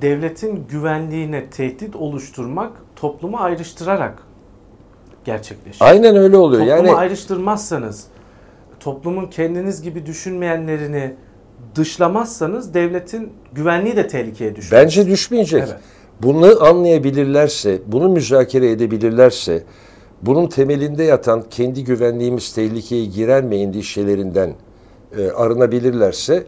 devletin 0.01 0.67
güvenliğine 0.71 1.47
tehdit 1.47 1.97
oluşturmak 1.97 2.73
toplumu 2.97 3.37
ayrıştırarak 3.37 4.23
gerçekleşiyor. 5.25 5.91
Aynen 5.91 6.17
öyle 6.17 6.37
oluyor. 6.37 6.67
Toplumu 6.67 6.89
Yani 6.89 6.99
ayrıştırmazsanız, 6.99 8.07
toplumun 8.81 9.27
kendiniz 9.27 9.83
gibi 9.83 10.07
düşünmeyenlerini 10.07 11.15
dışlamazsanız 11.75 12.75
devletin 12.75 13.33
güvenliği 13.53 13.97
de 13.97 14.07
tehlikeye 14.09 14.57
düşer. 14.57 14.83
Bence 14.83 15.07
düşmeyecek. 15.07 15.63
Evet. 15.67 15.77
Bunu 16.23 16.65
anlayabilirlerse, 16.65 17.79
bunu 17.87 18.09
müzakere 18.09 18.71
edebilirlerse, 18.71 19.63
bunun 20.23 20.47
temelinde 20.49 21.03
yatan 21.05 21.45
kendi 21.51 21.85
güvenliğimiz 21.85 22.53
tehlikeye 22.55 23.05
girer 23.05 23.45
mi 23.45 23.57
endişelerinden 23.57 24.55
e, 25.19 25.31
arınabilirlerse 25.31 26.45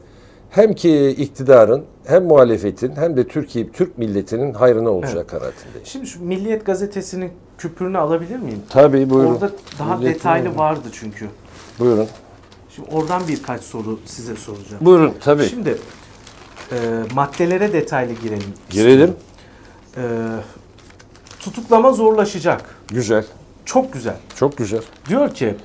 hem 0.50 0.72
ki 0.72 1.08
iktidarın 1.08 1.84
hem 2.06 2.24
muhalefetin 2.24 2.96
hem 2.96 3.16
de 3.16 3.28
Türkiye 3.28 3.68
Türk 3.70 3.98
milletinin 3.98 4.54
hayrına 4.54 4.90
olacak 4.90 5.14
Evet. 5.14 5.26
kanaatindeyim. 5.26 5.86
Şimdi 5.86 6.06
şu 6.06 6.24
Milliyet 6.24 6.66
Gazetesi'nin 6.66 7.30
küpürünü 7.58 7.98
alabilir 7.98 8.38
miyim? 8.38 8.58
Tabii 8.70 9.10
buyurun. 9.10 9.32
Orada 9.34 9.50
daha 9.78 9.94
Milletin- 9.94 10.14
detaylı 10.14 10.56
vardı 10.56 10.88
çünkü. 10.92 11.26
Buyurun. 11.78 12.06
Şimdi 12.74 12.88
oradan 12.92 13.28
birkaç 13.28 13.62
soru 13.62 14.00
size 14.04 14.36
soracağım. 14.36 14.84
Buyurun 14.86 15.14
tabii. 15.20 15.44
Şimdi 15.44 15.78
e, 16.72 16.76
maddelere 17.14 17.72
detaylı 17.72 18.12
girelim. 18.12 18.54
Girelim. 18.70 19.16
E, 19.96 20.02
tutuklama 21.40 21.92
zorlaşacak. 21.92 22.74
Güzel. 22.88 23.24
Çok 23.64 23.92
güzel. 23.92 24.16
Çok 24.36 24.56
güzel. 24.56 24.82
Diyor 25.08 25.34
ki 25.34 25.56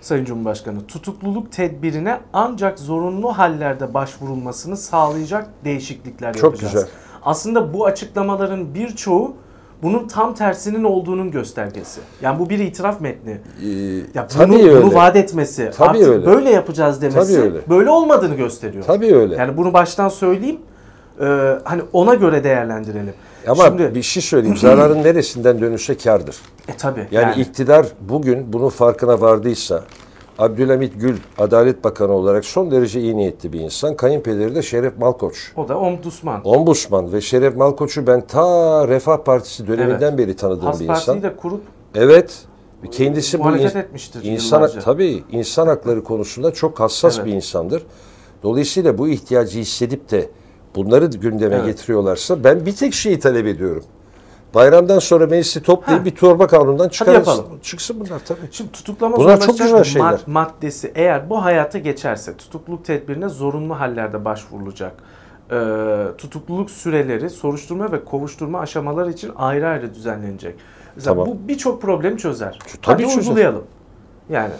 Sayın 0.00 0.24
Cumhurbaşkanı 0.24 0.86
tutukluluk 0.86 1.52
tedbirine 1.52 2.20
ancak 2.32 2.78
zorunlu 2.78 3.38
hallerde 3.38 3.94
başvurulmasını 3.94 4.76
sağlayacak 4.76 5.50
değişiklikler 5.64 6.34
Çok 6.34 6.42
yapacağız. 6.44 6.72
güzel. 6.74 6.88
Aslında 7.22 7.74
bu 7.74 7.86
açıklamaların 7.86 8.74
birçoğu 8.74 9.36
bunun 9.82 10.08
tam 10.08 10.34
tersinin 10.34 10.84
olduğunun 10.84 11.30
göstergesi. 11.30 12.00
Yani 12.22 12.38
bu 12.38 12.50
bir 12.50 12.58
itiraf 12.58 13.00
metni. 13.00 13.30
Ee, 13.64 13.68
Ya 14.14 14.26
tabii 14.26 14.52
bunu, 14.52 14.58
öyle. 14.70 14.82
bunu 14.82 14.94
vaat 14.94 15.16
etmesi, 15.16 15.70
Tabii 15.76 15.88
artık 15.98 16.08
öyle. 16.08 16.26
böyle 16.26 16.50
yapacağız 16.50 17.02
demesi 17.02 17.32
Tabii 17.34 17.42
öyle. 17.44 17.58
böyle 17.68 17.90
olmadığını 17.90 18.34
gösteriyor. 18.34 18.84
Tabii 18.84 19.14
öyle. 19.16 19.36
Yani 19.36 19.56
bunu 19.56 19.72
baştan 19.72 20.08
söyleyeyim. 20.08 20.60
Ee, 21.20 21.58
hani 21.64 21.82
ona 21.92 22.14
göre 22.14 22.44
değerlendirelim. 22.44 23.14
Ama 23.48 23.64
Şimdi, 23.64 23.94
bir 23.94 24.02
şey 24.02 24.22
söyleyeyim. 24.22 24.56
Zararın 24.56 24.98
neresinden 25.04 25.60
dönüşse 25.60 25.96
kardır. 25.96 26.36
e 26.68 26.76
tabii. 26.76 27.06
Yani, 27.10 27.40
iktidar 27.40 27.86
bugün 28.00 28.52
bunun 28.52 28.68
farkına 28.68 29.20
vardıysa 29.20 29.84
Abdülhamit 30.38 31.00
Gül 31.00 31.16
Adalet 31.38 31.84
Bakanı 31.84 32.12
olarak 32.12 32.44
son 32.44 32.70
derece 32.70 33.00
iyi 33.00 33.16
niyetli 33.16 33.52
bir 33.52 33.60
insan. 33.60 33.96
Kayınpederi 33.96 34.54
de 34.54 34.62
Şeref 34.62 34.98
Malkoç. 34.98 35.52
o 35.56 35.68
da 35.68 35.78
ombudsman. 35.78 36.40
Ombudsman 36.44 37.12
ve 37.12 37.20
Şeref 37.20 37.56
Malkoç'u 37.56 38.06
ben 38.06 38.26
ta 38.26 38.88
Refah 38.88 39.16
Partisi 39.24 39.66
döneminden 39.66 40.18
beri 40.18 40.36
tanıdığım 40.36 40.66
Has 40.66 40.80
bir 40.80 40.86
Parti'yi 40.86 41.02
insan. 41.16 41.22
de 41.22 41.36
kurup 41.36 41.60
Evet. 41.94 42.38
Kendisi 42.90 43.40
bu 43.44 43.56
in- 43.56 43.64
etmiştir 43.76 44.24
insan 44.24 44.56
yıllarca. 44.58 44.80
tabii 44.80 45.24
insan 45.32 45.66
hakları 45.66 46.04
konusunda 46.04 46.52
çok 46.52 46.80
hassas 46.80 47.16
Evet. 47.18 47.26
bir 47.26 47.32
insandır. 47.32 47.82
Dolayısıyla 48.42 48.98
bu 48.98 49.08
ihtiyacı 49.08 49.58
hissedip 49.58 50.10
de 50.10 50.30
bunları 50.76 51.06
gündeme 51.06 51.54
Evet. 51.56 51.66
getiriyorlarsa 51.66 52.44
ben 52.44 52.66
bir 52.66 52.76
tek 52.76 52.94
şeyi 52.94 53.18
talep 53.18 53.46
ediyorum. 53.46 53.84
Bayramdan 54.54 54.98
sonra 54.98 55.26
meclisi 55.26 55.62
toplayıp 55.62 56.00
Ha. 56.00 56.04
bir 56.04 56.10
torba 56.14 56.46
kanundan 56.46 56.88
yapalım. 57.12 57.46
Çıksın 57.62 57.96
bunlar 58.00 58.20
tabii. 58.24 58.38
Şimdi 58.50 58.72
tutuklama 58.72 59.16
Bunlar 59.16 59.40
çok 59.40 59.58
güzel 59.58 59.72
mad- 59.80 59.84
şeyler. 59.84 60.20
maddesi 60.26 60.92
eğer 60.94 61.30
bu 61.30 61.44
hayata 61.44 61.78
geçerse 61.78 62.36
tutukluluk 62.36 62.84
tedbirine 62.84 63.28
zorunlu 63.28 63.80
hallerde 63.80 64.24
başvurulacak. 64.24 64.92
Ee, 65.50 65.54
tutukluluk 66.18 66.70
süreleri 66.70 67.30
soruşturma 67.30 67.92
ve 67.92 68.04
kovuşturma 68.04 68.60
aşamaları 68.60 69.10
için 69.10 69.32
ayrı 69.36 69.68
ayrı 69.68 69.94
düzenlenecek. 69.94 70.54
Mesela 70.96 71.14
Tamam. 71.14 71.26
bu 71.26 71.48
birçok 71.48 71.82
problemi 71.82 72.18
çözer. 72.18 72.58
Tabii 72.82 73.02
Hadi 73.02 73.14
çözer. 73.14 73.18
uygulayalım. 73.30 73.64
Yani 74.30 74.52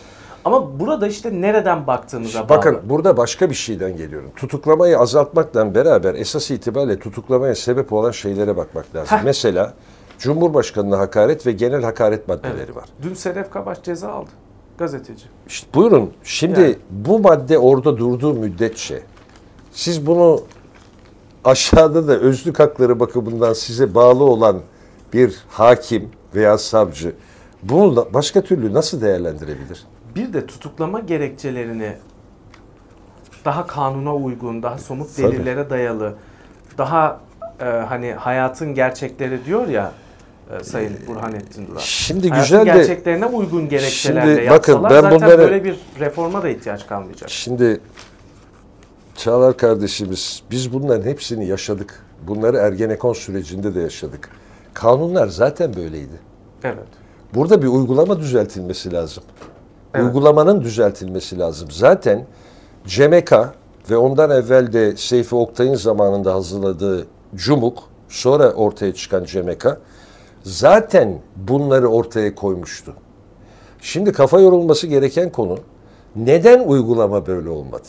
ama 0.44 0.80
burada 0.80 1.06
işte 1.06 1.40
nereden 1.40 1.86
baktığınıza 1.86 2.38
bağlı. 2.38 2.48
Bakın 2.48 2.78
burada 2.84 3.16
başka 3.16 3.50
bir 3.50 3.54
şeyden 3.54 3.96
geliyorum. 3.96 4.30
Tutuklamayı 4.36 4.98
azaltmakla 4.98 5.74
beraber 5.74 6.14
esas 6.14 6.50
itibariyle 6.50 6.98
tutuklamaya 6.98 7.54
sebep 7.54 7.92
olan 7.92 8.10
şeylere 8.10 8.56
bakmak 8.56 8.94
lazım. 8.94 9.18
Heh. 9.18 9.22
Mesela 9.24 9.74
Cumhurbaşkanı'na 10.18 10.98
hakaret 10.98 11.46
ve 11.46 11.52
genel 11.52 11.82
hakaret 11.82 12.28
maddeleri 12.28 12.56
Evet. 12.58 12.76
var. 12.76 12.84
Dün 13.02 13.14
Sedef 13.14 13.50
Kabaş 13.50 13.82
ceza 13.82 14.08
aldı. 14.08 14.30
Gazeteci. 14.78 15.24
İşte 15.48 15.68
buyurun. 15.74 16.12
Şimdi 16.24 16.60
Yani. 16.60 16.76
bu 16.90 17.18
madde 17.18 17.58
orada 17.58 17.96
durduğu 17.98 18.34
müddetçe 18.34 19.02
siz 19.72 20.06
bunu 20.06 20.40
aşağıda 21.44 22.08
da 22.08 22.18
özlük 22.18 22.58
hakları 22.60 23.00
bakımından 23.00 23.52
size 23.52 23.94
bağlı 23.94 24.24
olan 24.24 24.60
bir 25.12 25.36
hakim 25.48 26.08
veya 26.34 26.58
savcı 26.58 27.12
bunu 27.62 28.08
başka 28.14 28.40
türlü 28.42 28.74
nasıl 28.74 29.00
değerlendirebilir? 29.00 29.84
Bir 30.16 30.32
de 30.32 30.46
tutuklama 30.46 31.00
gerekçelerini 31.00 31.92
daha 33.44 33.66
kanuna 33.66 34.14
uygun, 34.14 34.62
daha 34.62 34.78
somut 34.78 35.16
Tabii. 35.16 35.32
delillere 35.32 35.70
dayalı, 35.70 36.14
daha 36.78 37.20
e, 37.60 37.64
hani 37.64 38.12
hayatın 38.12 38.74
gerçekleri 38.74 39.44
diyor 39.44 39.68
ya 39.68 39.92
e, 40.60 40.64
Sayın 40.64 40.92
Burhanettin 41.06 41.66
Duran. 41.66 41.78
Şimdi 41.78 42.28
Hayatın 42.28 42.56
güzel 42.56 42.74
de 42.74 42.78
gerçeklerine 42.78 43.26
uygun 43.26 43.68
gerekçelerle 43.68 44.36
Şimdi 44.36 44.50
bakın, 44.50 44.84
ben 44.84 44.88
zaten 44.88 45.10
bunları- 45.20 45.38
böyle 45.38 45.64
bir 45.64 45.76
reforma 46.00 46.42
da 46.42 46.48
ihtiyaç 46.48 46.86
kalmayacak. 46.86 47.30
Şimdi 47.30 47.80
Çağlar 49.18 49.56
kardeşimiz 49.56 50.42
biz 50.50 50.72
bunların 50.72 51.10
hepsini 51.10 51.46
yaşadık. 51.46 52.04
Bunları 52.26 52.56
Ergenekon 52.56 53.12
sürecinde 53.12 53.74
de 53.74 53.80
yaşadık. 53.80 54.30
Kanunlar 54.74 55.28
zaten 55.28 55.76
böyleydi. 55.76 56.20
Evet. 56.64 56.88
Burada 57.34 57.62
bir 57.62 57.66
uygulama 57.66 58.18
düzeltilmesi 58.18 58.92
lazım. 58.92 59.24
Evet. 59.94 60.04
Uygulamanın 60.06 60.60
düzeltilmesi 60.60 61.38
lazım. 61.38 61.68
Zaten 61.70 62.26
CMK 62.86 63.32
ve 63.90 63.96
ondan 63.96 64.30
evvel 64.30 64.72
de 64.72 64.96
Seyfi 64.96 65.34
Oktay'ın 65.34 65.74
zamanında 65.74 66.34
hazırladığı 66.34 67.06
Cumuk, 67.34 67.78
sonra 68.08 68.52
ortaya 68.52 68.94
çıkan 68.94 69.24
CMK 69.24 69.78
zaten 70.42 71.18
bunları 71.36 71.88
ortaya 71.88 72.34
koymuştu. 72.34 72.94
Şimdi 73.80 74.12
kafa 74.12 74.40
yorulması 74.40 74.86
gereken 74.86 75.32
konu 75.32 75.58
neden 76.16 76.68
uygulama 76.68 77.26
böyle 77.26 77.48
olmadı? 77.48 77.88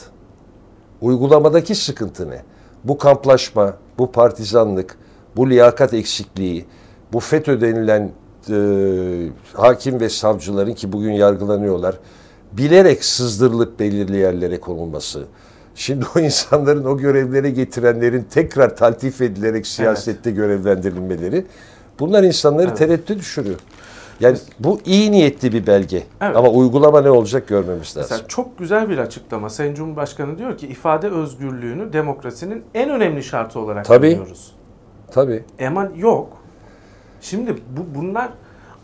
Uygulamadaki 1.01 1.75
sıkıntı 1.75 2.29
ne? 2.29 2.41
Bu 2.83 2.97
kamplaşma, 2.97 3.73
bu 3.97 4.11
partizanlık, 4.11 4.97
bu 5.35 5.49
liyakat 5.49 5.93
eksikliği, 5.93 6.65
bu 7.13 7.19
FETÖ 7.19 7.61
denilen 7.61 8.11
hakim 9.53 9.99
ve 9.99 10.09
savcıların 10.09 10.73
ki 10.73 10.91
bugün 10.93 11.11
yargılanıyorlar, 11.11 11.95
bilerek 12.51 13.05
sızdırılıp 13.05 13.79
belirli 13.79 14.17
yerlere 14.17 14.59
konulması. 14.59 15.23
Şimdi 15.75 16.05
o 16.15 16.19
insanların 16.19 16.85
o 16.85 16.97
görevlere 16.97 17.49
getirenlerin 17.49 18.23
tekrar 18.23 18.75
taltif 18.75 19.21
edilerek 19.21 19.67
siyasette 19.67 20.31
görevlendirilmeleri 20.31 21.45
bunlar 21.99 22.23
insanları 22.23 22.67
Evet. 22.67 22.77
tereddüte 22.77 23.17
düşürüyor. 23.17 23.59
Yani 24.19 24.37
bu 24.59 24.79
iyi 24.85 25.11
niyetli 25.11 25.53
bir 25.53 25.67
belge. 25.67 26.03
Evet. 26.21 26.35
Ama 26.35 26.49
uygulama 26.49 27.01
ne 27.01 27.09
olacak 27.09 27.47
görmemiz 27.47 27.97
lazım. 27.97 28.01
Mesela 28.11 28.27
çok 28.27 28.59
güzel 28.59 28.89
bir 28.89 28.97
açıklama. 28.97 29.49
Sayın 29.49 29.73
Cumhurbaşkanı 29.75 30.37
diyor 30.37 30.57
ki 30.57 30.67
ifade 30.67 31.09
özgürlüğünü 31.09 31.93
demokrasinin 31.93 32.63
en 32.73 32.89
önemli 32.89 33.23
şartı 33.23 33.59
olarak 33.59 33.85
Tabii. 33.85 34.09
görüyoruz. 34.09 34.51
Tabii. 35.11 35.43
Ama 35.67 35.89
yok. 35.95 36.38
Şimdi 37.21 37.51
bu 37.77 37.99
bunlar 37.99 38.29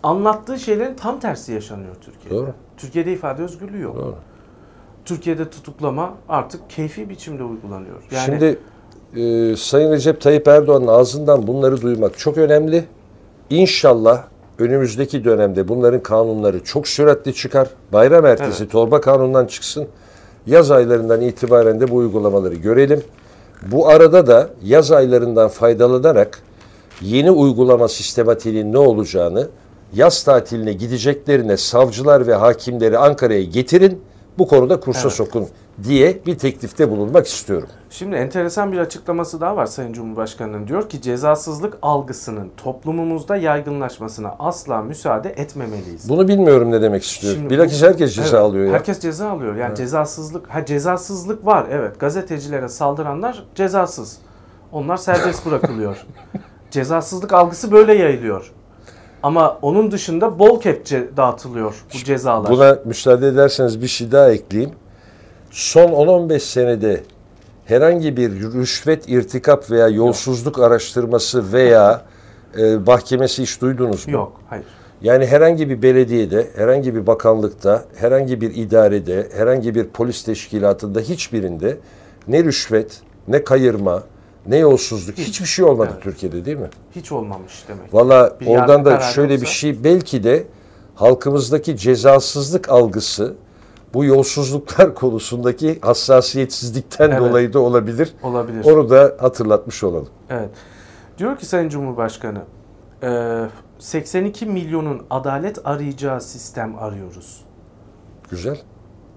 anlattığı 0.04 0.60
şeylerin 0.60 0.96
tam 0.96 1.20
tersi 1.20 1.54
yaşanıyor 1.54 1.96
Türkiye'de. 2.02 2.36
Doğru. 2.36 2.54
Türkiye'de 2.78 3.14
ifade 3.14 3.44
özgürlüğü 3.44 3.82
yok. 3.82 3.96
Doğru. 3.96 4.16
Türkiye'de 5.06 5.50
tutuklama 5.50 6.14
artık 6.30 6.70
keyfi 6.70 7.10
biçimde 7.10 7.44
uygulanıyor. 7.44 8.04
Yani 8.12 8.26
Şimdi 8.26 8.60
e, 9.22 9.56
Sayın 9.56 9.92
Recep 9.92 10.22
Tayyip 10.22 10.48
Erdoğan'ın 10.48 10.88
ağzından 10.88 11.48
bunları 11.48 11.82
duymak 11.82 12.18
çok 12.18 12.38
önemli. 12.38 12.86
İnşallah 13.50 14.24
önümüzdeki 14.60 15.24
dönemde 15.24 15.68
bunların 15.68 16.04
kanunları 16.04 16.64
çok 16.64 16.88
süratli 16.88 17.34
çıkar. 17.34 17.68
Bayram 17.94 18.26
ertesi 18.26 18.64
Evet. 18.64 18.72
torba 18.72 19.02
kanundan 19.02 19.46
çıksın. 19.46 19.88
Yaz 20.48 20.72
aylarından 20.72 21.22
itibaren 21.22 21.80
de 21.80 21.92
bu 21.92 21.96
uygulamaları 21.96 22.56
görelim. 22.56 23.04
Bu 23.72 23.88
arada 23.88 24.28
da 24.28 24.50
yaz 24.64 24.92
aylarından 24.92 25.48
faydalanarak 25.48 26.40
yeni 27.02 27.32
uygulama 27.32 27.88
sistematiğinin 27.88 28.74
ne 28.74 28.78
olacağını 28.78 29.48
yaz 29.94 30.24
tatiline 30.24 30.74
gideceklerine 30.74 31.58
savcılar 31.58 32.28
ve 32.28 32.34
hakimleri 32.36 32.98
Ankara'ya 32.98 33.44
getirin 33.44 34.02
bu 34.38 34.48
konuda 34.48 34.80
kursa 34.80 35.02
Evet. 35.02 35.12
sokun 35.12 35.48
diye 35.84 36.20
bir 36.26 36.38
teklifte 36.38 36.92
bulunmak 36.92 37.28
istiyorum. 37.28 37.70
Şimdi 37.90 38.16
enteresan 38.16 38.72
bir 38.72 38.78
açıklaması 38.78 39.42
daha 39.42 39.56
var 39.56 39.66
Sayın 39.66 39.94
Cumhurbaşkanı'nın. 39.94 40.68
Diyor 40.68 40.90
ki 40.90 41.02
cezasızlık 41.02 41.78
algısının 41.82 42.52
toplumumuzda 42.58 43.36
yaygınlaşmasına 43.38 44.36
asla 44.40 44.82
müsaade 44.82 45.30
etmemeliyiz. 45.30 46.10
Bunu 46.10 46.28
bilmiyorum 46.28 46.72
ne 46.72 46.82
demek 46.82 47.04
istiyor. 47.04 47.34
Şimdi 47.34 47.50
Bilakis 47.50 47.82
bu- 47.82 47.86
herkes 47.88 48.16
ceza 48.16 48.38
Evet, 48.38 48.46
alıyor 48.50 48.66
ya. 48.66 48.74
Herkes 48.74 49.00
ceza 49.00 49.30
alıyor. 49.30 49.56
Yani 49.56 49.76
cezasızlık, 49.76 50.48
ha 50.50 50.66
cezasızlık 50.66 51.46
var 51.46 51.66
evet. 51.72 52.00
Gazetecilere 52.00 52.70
saldıranlar 52.70 53.44
cezasız. 53.56 54.18
Onlar 54.72 54.98
serbest 54.98 55.46
bırakılıyor. 55.46 56.06
cezasızlık 56.76 57.34
algısı 57.34 57.72
böyle 57.72 57.94
yayılıyor. 57.94 58.52
Ama 59.24 59.58
onun 59.62 59.92
dışında 59.92 60.40
bol 60.40 60.62
kepçe 60.62 61.08
dağıtılıyor 61.18 61.76
bu 61.94 61.98
cezalar. 61.98 62.52
Buna 62.52 62.80
müsaade 62.86 63.28
ederseniz 63.28 63.82
bir 63.82 63.88
şey 63.88 64.12
daha 64.12 64.32
ekleyeyim. 64.32 64.74
Son 65.52 65.88
10-15 65.88 66.40
senede 66.40 67.04
herhangi 67.66 68.18
bir 68.18 68.32
rüşvet, 68.32 69.10
irtikap 69.10 69.72
veya 69.72 69.88
yolsuzluk 69.88 70.60
araştırması 70.60 71.54
veya 71.54 72.02
e, 72.58 72.76
mahkemesi 72.76 73.44
hiç 73.44 73.62
duydunuz 73.62 74.08
mu? 74.08 74.14
Yok, 74.14 74.42
hayır. 74.50 74.66
Yani 75.02 75.26
herhangi 75.26 75.70
bir 75.70 75.82
belediyede, 75.82 76.48
herhangi 76.56 76.96
bir 76.96 77.08
bakanlıkta, 77.08 77.86
herhangi 77.96 78.42
bir 78.42 78.56
idarede, 78.56 79.30
herhangi 79.38 79.76
bir 79.76 79.88
polis 79.88 80.24
teşkilatında 80.24 81.00
hiçbirinde 81.00 81.78
ne 82.28 82.44
rüşvet, 82.44 83.02
ne 83.28 83.44
kayırma, 83.44 84.04
ne 84.48 84.58
yolsuzluk 84.58 85.18
hiçbir 85.18 85.46
şey 85.46 85.66
olmadı 85.66 85.90
Evet. 85.94 86.04
Türkiye'de 86.04 86.46
değil 86.46 86.58
mi? 86.58 86.70
Hiç 86.96 87.12
olmamış 87.12 87.66
demek. 87.68 87.94
Valla 87.94 88.38
Bir 88.42 88.48
oradan 88.48 88.86
da 88.86 89.00
şöyle 89.00 89.34
bir 89.34 89.40
yoksa- 89.40 89.54
şey 89.54 89.84
belki 89.84 90.24
de 90.24 90.48
halkımızdaki 90.96 91.78
cezasızlık 91.78 92.70
algısı 92.70 93.34
bu 93.94 94.06
yolsuzluklar 94.06 94.96
konusundaki 94.96 95.80
hassasiyetsizlikten 95.82 97.10
Evet. 97.12 97.20
dolayı 97.22 97.54
da 97.54 97.60
olabilir. 97.60 98.14
Olabilir. 98.24 98.66
Onu 98.66 98.90
da 98.90 99.16
hatırlatmış 99.20 99.84
olalım. 99.84 100.10
Evet. 100.30 100.50
Diyor 101.18 101.38
ki 101.38 101.46
Sayın 101.46 101.70
Cumhurbaşkanı, 101.70 102.42
e, 103.04 103.42
82 103.80 104.46
milyonun 104.46 105.02
adalet 105.10 105.60
arayacağı 105.68 106.22
sistem 106.22 106.76
arıyoruz. 106.80 107.42
Güzel. 108.32 108.58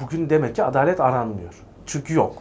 Bugün 0.00 0.30
demek 0.30 0.54
ki 0.56 0.64
adalet 0.64 1.00
aranmıyor. 1.00 1.54
Çünkü 1.86 2.14
yok. 2.14 2.34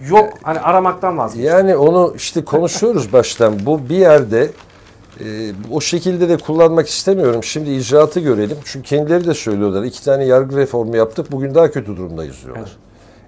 Yok. 0.00 0.32
Hani 0.42 0.60
aramaktan 0.60 1.18
vazgeç. 1.18 1.44
Yani 1.44 1.76
onu 1.76 2.12
işte 2.16 2.44
konuşuyoruz 2.44 3.12
baştan. 3.12 3.66
Bu 3.66 3.88
bir 3.88 3.96
yerde 3.96 4.50
e, 5.20 5.52
o 5.70 5.80
şekilde 5.80 6.28
de 6.28 6.36
kullanmak 6.36 6.88
istemiyorum. 6.88 7.44
Şimdi 7.44 7.70
icraatı 7.70 8.20
görelim. 8.20 8.56
Çünkü 8.64 8.88
kendileri 8.88 9.26
de 9.26 9.34
söylüyorlar. 9.34 9.82
İki 9.82 10.04
tane 10.04 10.24
yargı 10.24 10.56
reformu 10.56 10.96
yaptık. 10.96 11.32
Bugün 11.32 11.54
daha 11.54 11.70
kötü 11.70 11.96
durumdayız 11.96 12.36
diyorlar. 12.44 12.76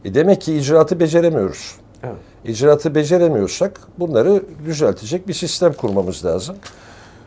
E 0.05 0.15
demek 0.15 0.41
ki 0.41 0.57
icraatı 0.57 1.01
beceremiyoruz. 1.01 1.77
Evet. 2.03 2.15
İcraatı 2.45 2.95
beceremiyorsak 2.95 3.81
bunları 3.99 4.43
düzeltecek 4.65 5.29
bir 5.29 5.33
sistem 5.35 5.73
kurmamız 5.73 6.25
lazım. 6.25 6.57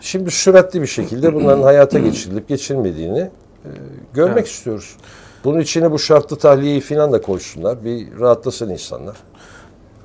Şimdi 0.01 0.31
süratli 0.31 0.81
bir 0.81 0.87
şekilde 0.87 1.33
bunların 1.33 1.63
hayata 1.63 1.99
geçirilip 1.99 2.47
geçirilmediğini 2.47 3.19
e, 3.19 3.29
görmek 4.13 4.37
Evet. 4.37 4.47
istiyoruz. 4.47 4.95
Bunun 5.43 5.59
içine 5.59 5.91
bu 5.91 5.99
şartlı 5.99 6.35
tahliyeyi 6.35 6.81
falan 6.81 7.11
da 7.11 7.21
koysunlar. 7.21 7.85
Bir 7.85 8.19
rahatlasın 8.19 8.69
insanlar. 8.69 9.15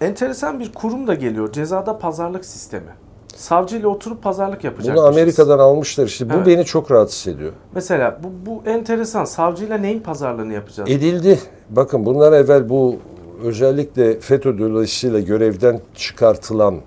Enteresan 0.01 0.61
bir 0.61 0.72
kurum 0.72 1.07
da 1.07 1.14
geliyor. 1.14 1.53
Cezada 1.53 1.99
pazarlık 1.99 2.44
sistemi. 2.44 2.90
Savcıyla 3.37 3.88
oturup 3.88 4.22
pazarlık 4.22 4.64
yapacakmışız. 4.64 4.96
Bunu 5.03 5.07
Amerika'dan 5.07 5.59
almışlar 5.59 6.07
işte. 6.07 6.31
Bu 6.31 6.35
Evet. 6.35 6.46
beni 6.46 6.64
çok 6.64 6.90
rahatsız 6.90 7.35
ediyor. 7.35 7.53
Mesela 7.75 8.20
bu, 8.25 8.51
bu 8.51 8.68
enteresan. 8.70 9.25
Savcıyla 9.25 9.79
neyin 9.79 10.01
pazarlığını 10.01 10.53
yapacağız? 10.53 10.90
Edildi. 10.90 11.40
Bakın 11.70 12.07
bunlar 12.07 12.33
evvel 12.33 12.68
bu 12.68 12.96
özellikle 13.42 14.20
FETÖ 14.20 14.59
dolayısıyla 14.59 15.20
görevden 15.20 15.81
çıkartılan 15.94 16.81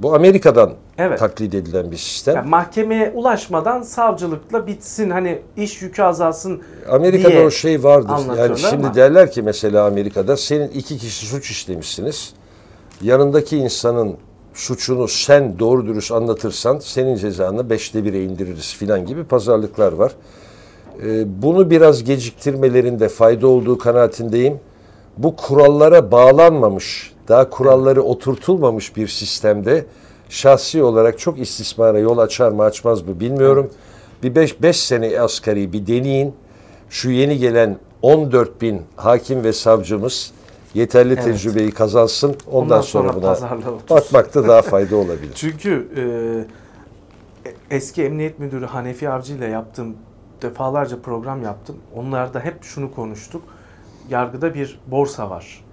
bu 0.00 0.14
Amerika'dan 0.14 0.72
Evet. 0.98 1.18
taklit 1.18 1.54
edilen 1.54 1.90
bir 1.90 1.96
sistem. 1.96 2.36
Yani 2.36 2.48
mahkemeye 2.48 3.12
ulaşmadan 3.14 3.82
savcılıkla 3.82 4.66
bitsin 4.66 5.10
hani 5.10 5.42
iş 5.56 5.82
yükü 5.82 6.02
azalsın 6.02 6.62
Amerika'da 6.90 7.32
diye 7.32 7.46
o 7.46 7.50
şey 7.50 7.84
vardır. 7.84 8.36
Yani 8.38 8.58
şimdi 8.58 8.86
ama- 8.86 8.94
derler 8.94 9.32
ki 9.32 9.42
mesela 9.42 9.86
Amerika'da 9.86 10.36
senin 10.36 10.68
iki 10.68 10.98
kişi 10.98 11.26
suç 11.26 11.50
işlemişsiniz. 11.50 12.32
Yanındaki 13.02 13.56
insanın 13.56 14.16
suçunu 14.54 15.08
sen 15.08 15.58
doğru 15.58 15.86
dürüst 15.86 16.12
anlatırsan 16.12 16.78
senin 16.78 17.16
cezanı 17.16 17.70
beşte 17.70 18.04
bire 18.04 18.24
indiririz 18.24 18.74
filan 18.74 19.06
gibi 19.06 19.24
pazarlıklar 19.24 19.92
var. 19.92 20.12
Ee, 21.04 21.42
bunu 21.42 21.70
biraz 21.70 22.04
geciktirmelerinde 22.04 23.08
fayda 23.08 23.46
olduğu 23.46 23.78
kanaatindeyim. 23.78 24.60
Bu 25.18 25.36
kurallara 25.36 26.10
bağlanmamış, 26.10 27.12
daha 27.28 27.50
kuralları 27.50 28.02
oturtulmamış 28.02 28.96
bir 28.96 29.08
sistemde 29.08 29.84
şahsi 30.28 30.82
olarak 30.82 31.18
çok 31.18 31.38
istismara 31.38 31.98
yol 31.98 32.18
açar 32.18 32.50
mı 32.52 32.62
açmaz 32.62 33.02
mı 33.02 33.20
bilmiyorum. 33.20 33.70
Bir 34.22 34.34
5 34.62 34.80
sene 34.80 35.20
asgari 35.20 35.72
bir 35.72 35.86
deneyin. 35.86 36.34
Şu 36.90 37.10
yeni 37.10 37.38
gelen 37.38 37.78
14 38.02 38.62
bin 38.62 38.82
hakim 38.96 39.44
ve 39.44 39.52
savcımız 39.52 40.32
yeterli 40.74 41.12
Evet. 41.12 41.24
tecrübeyi 41.24 41.70
kazansın. 41.70 42.28
Ondan, 42.28 42.62
Ondan 42.62 42.80
sonra, 42.80 43.12
sonra 43.12 43.40
buna 43.40 43.80
bakmakta 43.90 44.48
daha 44.48 44.62
fayda 44.62 44.96
olabilir. 44.96 45.32
Çünkü 45.34 45.88
e, 45.96 47.76
eski 47.76 48.04
emniyet 48.04 48.38
müdürü 48.38 48.66
Hanefi 48.66 49.08
Avcı 49.08 49.34
ile 49.34 49.46
yaptığım 49.46 49.96
defalarca 50.42 51.02
program 51.02 51.42
yaptım. 51.42 51.76
Onlarda 51.96 52.40
hep 52.40 52.64
şunu 52.64 52.94
konuştuk. 52.94 53.42
Yargıda 54.10 54.54
bir 54.54 54.80
borsa 54.86 55.30
var. 55.30 55.64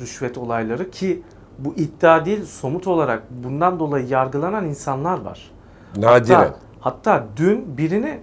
Rüşvet 0.00 0.38
olayları 0.38 0.90
ki 0.90 1.22
bu 1.58 1.74
iddia 1.74 2.24
değil 2.24 2.44
somut 2.44 2.86
olarak 2.86 3.22
bundan 3.30 3.78
dolayı 3.78 4.06
yargılanan 4.06 4.64
insanlar 4.64 5.20
var. 5.20 5.50
Nadiren. 5.96 6.36
Hatta, 6.36 6.54
hatta 6.80 7.24
dün 7.36 7.78
birini 7.78 8.20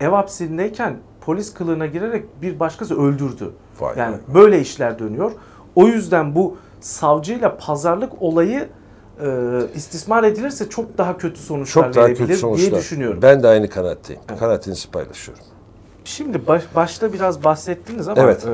ev 0.00 0.08
hapsindeyken 0.08 0.96
polis 1.20 1.54
kılığına 1.54 1.86
girerek 1.86 2.24
bir 2.42 2.60
başkası 2.60 3.00
öldürdü. 3.00 3.50
Vay 3.80 3.98
yani 3.98 4.16
vay. 4.28 4.34
böyle 4.34 4.60
işler 4.60 4.98
dönüyor. 4.98 5.32
O 5.74 5.86
yüzden 5.86 6.34
bu 6.34 6.56
savcıyla 6.80 7.56
pazarlık 7.56 8.22
olayı 8.22 8.68
e, 9.24 9.60
istismar 9.74 10.24
edilirse 10.24 10.68
çok 10.68 10.98
daha 10.98 11.18
kötü 11.18 11.40
sonuçlar 11.40 11.84
Çok 11.84 11.94
daha 11.94 12.04
verebilir 12.04 12.26
kötü 12.26 12.38
sonuçlar. 12.38 12.70
diye 12.70 12.80
düşünüyorum. 12.80 13.22
Ben 13.22 13.42
de 13.42 13.48
aynı 13.48 13.68
kanaatteyim. 13.68 14.22
Evet. 14.28 14.40
Kanaatinizi 14.40 14.90
paylaşıyorum. 14.90 15.44
Şimdi 16.04 16.46
baş- 16.46 16.74
başta 16.76 17.12
biraz 17.12 17.44
bahsettiniz 17.44 18.08
ama 18.08 18.22
Evet. 18.22 18.46
e, 18.46 18.50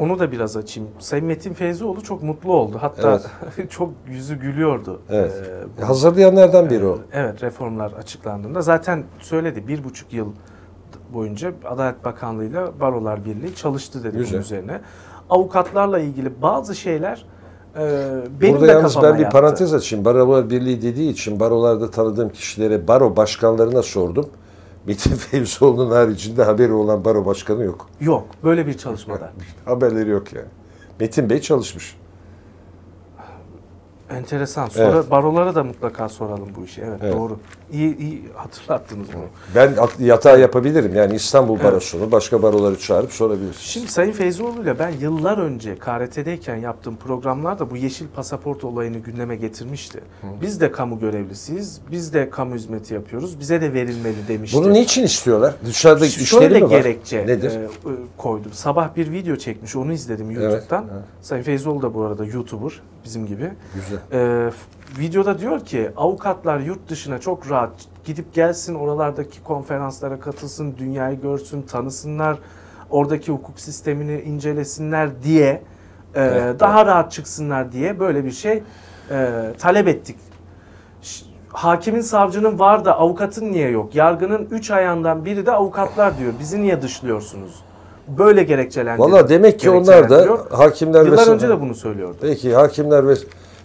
onu 0.00 0.18
da 0.18 0.32
biraz 0.32 0.56
açayım. 0.56 0.90
Sayın 0.98 1.26
Metin 1.26 1.54
Feyzioğlu 1.54 2.02
çok 2.02 2.22
mutlu 2.22 2.52
oldu. 2.52 2.76
Hatta 2.80 3.20
çok 3.70 3.90
yüzü 4.08 4.34
gülüyordu. 4.40 5.00
Evet. 5.10 5.32
E, 5.32 5.82
bu- 5.82 5.88
Hazırlayanlardan 5.88 6.70
biri 6.70 6.86
o. 6.86 6.98
Evet 7.12 7.42
reformlar 7.42 7.92
açıklandığında 7.92 8.62
zaten 8.62 9.04
söyledi 9.20 9.68
bir 9.68 9.84
buçuk 9.84 10.12
yıl 10.12 10.26
boyunca 11.14 11.52
Adalet 11.64 12.04
Bakanlığı'yla 12.04 12.80
Barolar 12.80 13.24
Birliği 13.24 13.54
çalıştı 13.54 14.04
dedi 14.04 14.16
Güzel. 14.16 14.32
bunun 14.32 14.42
üzerine. 14.42 14.80
Avukatlarla 15.30 15.98
ilgili 15.98 16.42
bazı 16.42 16.74
şeyler 16.74 17.26
e, 17.78 17.80
benim 18.40 18.54
Burada 18.54 18.66
de 18.66 18.70
yalnız 18.72 18.96
ben 19.02 19.14
bir 19.14 19.18
yattı. 19.22 19.32
parantez 19.32 19.74
açayım. 19.74 20.04
Barolar 20.04 20.50
Birliği 20.50 20.82
dediği 20.82 21.10
için 21.10 21.40
barolarda 21.40 21.90
tanıdığım 21.90 22.28
kişilere, 22.28 22.88
baro 22.88 23.16
başkanlarına 23.16 23.82
sordum. 23.82 24.26
Metin 24.86 25.16
Feyzoğlu'nun 25.16 25.90
haricinde 25.90 26.44
haberi 26.44 26.72
olan 26.72 27.04
baro 27.04 27.26
başkanı 27.26 27.64
yok. 27.64 27.88
Yok 28.00 28.26
böyle 28.44 28.66
bir 28.66 28.78
çalışmada. 28.78 29.32
Haberleri 29.64 30.10
yok 30.10 30.32
yani. 30.32 30.46
Metin 31.00 31.30
Bey 31.30 31.40
çalışmış. 31.40 31.96
Enteresan. 34.10 34.68
Sonra 34.68 34.90
Evet. 34.96 35.10
barolara 35.10 35.54
da 35.54 35.64
mutlaka 35.64 36.08
soralım 36.08 36.48
bu 36.60 36.64
işi. 36.64 36.80
Evet, 36.82 36.98
Evet. 37.02 37.14
doğru. 37.14 37.38
İyi, 37.72 37.98
iyi 37.98 38.22
hatırlattınız 38.34 39.08
bunu. 39.14 39.22
Ben 39.54 39.74
yatağı 39.98 40.40
yapabilirim. 40.40 40.94
Yani 40.94 41.14
İstanbul 41.14 41.58
Barosu'nu, 41.62 42.12
başka 42.12 42.42
baroları 42.42 42.78
çağırıp 42.78 43.12
sorabilirsiniz. 43.12 43.58
Şimdi 43.60 43.88
Sayın 43.88 44.12
Feyzoğlu 44.12 44.62
ile 44.62 44.78
ben 44.78 44.90
yıllar 45.00 45.38
önce 45.38 45.78
KRT'deyken 45.78 46.56
yaptığım 46.56 46.96
programlarda 46.96 47.70
bu 47.70 47.76
yeşil 47.76 48.06
pasaport 48.16 48.64
olayını 48.64 48.98
gündeme 48.98 49.36
getirmişti. 49.36 50.00
Biz 50.42 50.60
de 50.60 50.72
kamu 50.72 51.00
görevlisiyiz, 51.00 51.80
biz 51.90 52.14
de 52.14 52.30
kamu 52.30 52.54
hizmeti 52.54 52.94
yapıyoruz, 52.94 53.40
bize 53.40 53.60
de 53.60 53.72
verilmeli 53.72 54.28
demişti. 54.28 54.58
Bunu 54.58 54.72
niçin 54.72 55.02
istiyorlar? 55.04 55.54
Dışarıda 55.66 56.06
Ş- 56.06 56.22
işleri 56.22 56.42
Şöyle 56.42 56.58
mi 56.58 56.64
var? 56.64 56.68
gerekçe 56.70 57.26
Nedir? 57.26 57.50
e, 57.50 57.64
e, 57.64 57.68
koydum. 58.16 58.52
Sabah 58.52 58.96
bir 58.96 59.10
video 59.12 59.36
çekmiş, 59.36 59.76
onu 59.76 59.92
izledim 59.92 60.30
YouTube'dan. 60.30 60.84
evet. 60.94 61.04
Sayın 61.22 61.42
Feyzoğlu 61.42 61.82
da 61.82 61.94
bu 61.94 62.02
arada 62.02 62.24
YouTuber, 62.24 62.80
bizim 63.04 63.26
gibi. 63.26 63.52
Güzel. 63.74 63.98
E, 64.46 64.50
f- 64.50 65.00
videoda 65.02 65.38
diyor 65.38 65.60
ki 65.60 65.90
avukatlar 65.96 66.58
yurt 66.58 66.88
dışına 66.88 67.18
çok 67.18 67.50
rahat 67.50 67.70
gidip 68.04 68.34
gelsin 68.34 68.74
oralardaki 68.74 69.42
konferanslara 69.42 70.20
katılsın, 70.20 70.74
dünyayı 70.78 71.20
görsün, 71.20 71.62
tanısınlar, 71.62 72.38
oradaki 72.90 73.32
hukuk 73.32 73.60
sistemini 73.60 74.20
incelesinler 74.20 75.22
diye 75.22 75.62
e, 76.14 76.20
Evet, 76.22 76.60
daha 76.60 76.86
rahat 76.86 77.12
çıksınlar 77.12 77.72
diye 77.72 78.00
böyle 78.00 78.24
bir 78.24 78.30
şey 78.32 78.62
e, 79.10 79.52
talep 79.58 79.88
ettik. 79.88 80.16
Hakimin 81.48 82.00
savcının 82.00 82.58
var 82.58 82.84
da 82.84 82.98
avukatın 82.98 83.52
niye 83.52 83.68
yok? 83.70 83.94
Yargının 83.94 84.48
üç 84.50 84.70
ayağından 84.70 85.24
biri 85.24 85.46
de 85.46 85.52
avukatlar 85.52 86.18
diyor. 86.18 86.32
Bizi 86.40 86.62
niye 86.62 86.82
dışlıyorsunuz? 86.82 87.63
Böyle 88.08 88.42
gerekçelendiriyor. 88.42 89.10
Valla 89.10 89.28
demek 89.28 89.60
ki 89.60 89.70
onlar 89.70 90.10
da 90.10 90.38
hakimler 90.50 91.04
Yıllar 91.06 91.26
ve 91.26 91.30
önce 91.30 91.48
de 91.48 91.60
bunu 91.60 91.74
söylüyordu. 91.74 92.16
Peki 92.20 92.54
hakimler 92.54 93.08
ve 93.08 93.14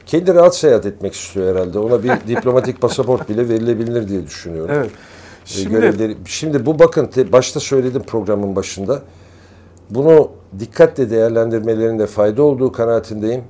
kendi 0.06 0.34
rahat 0.34 0.56
seyahat 0.56 0.86
etmek 0.86 1.13
istiyor 1.13 1.56
herhalde. 1.56 1.80
Ona 1.80 2.04
bir 2.04 2.12
diplomatik 2.28 2.82
pasaport 2.82 3.30
bile 3.30 3.49
verilebilir 3.49 4.08
diye 4.08 4.25
düşünüyorum. 4.25 4.75
Evet. 4.78 4.91
Şimdi 5.45 5.69
görevleri. 5.69 6.17
Şimdi 6.25 6.65
bu 6.65 6.80
bakın 6.80 7.06
te- 7.06 7.32
başta 7.32 7.60
söyledim 7.60 8.04
programın 8.04 8.56
başında. 8.56 9.02
Bunu 9.89 10.32
dikkatle 10.60 11.10
değerlendirmelerinde 11.10 12.08
fayda 12.08 12.43
olduğu 12.43 12.71
kanaatindeyim. 12.71 13.43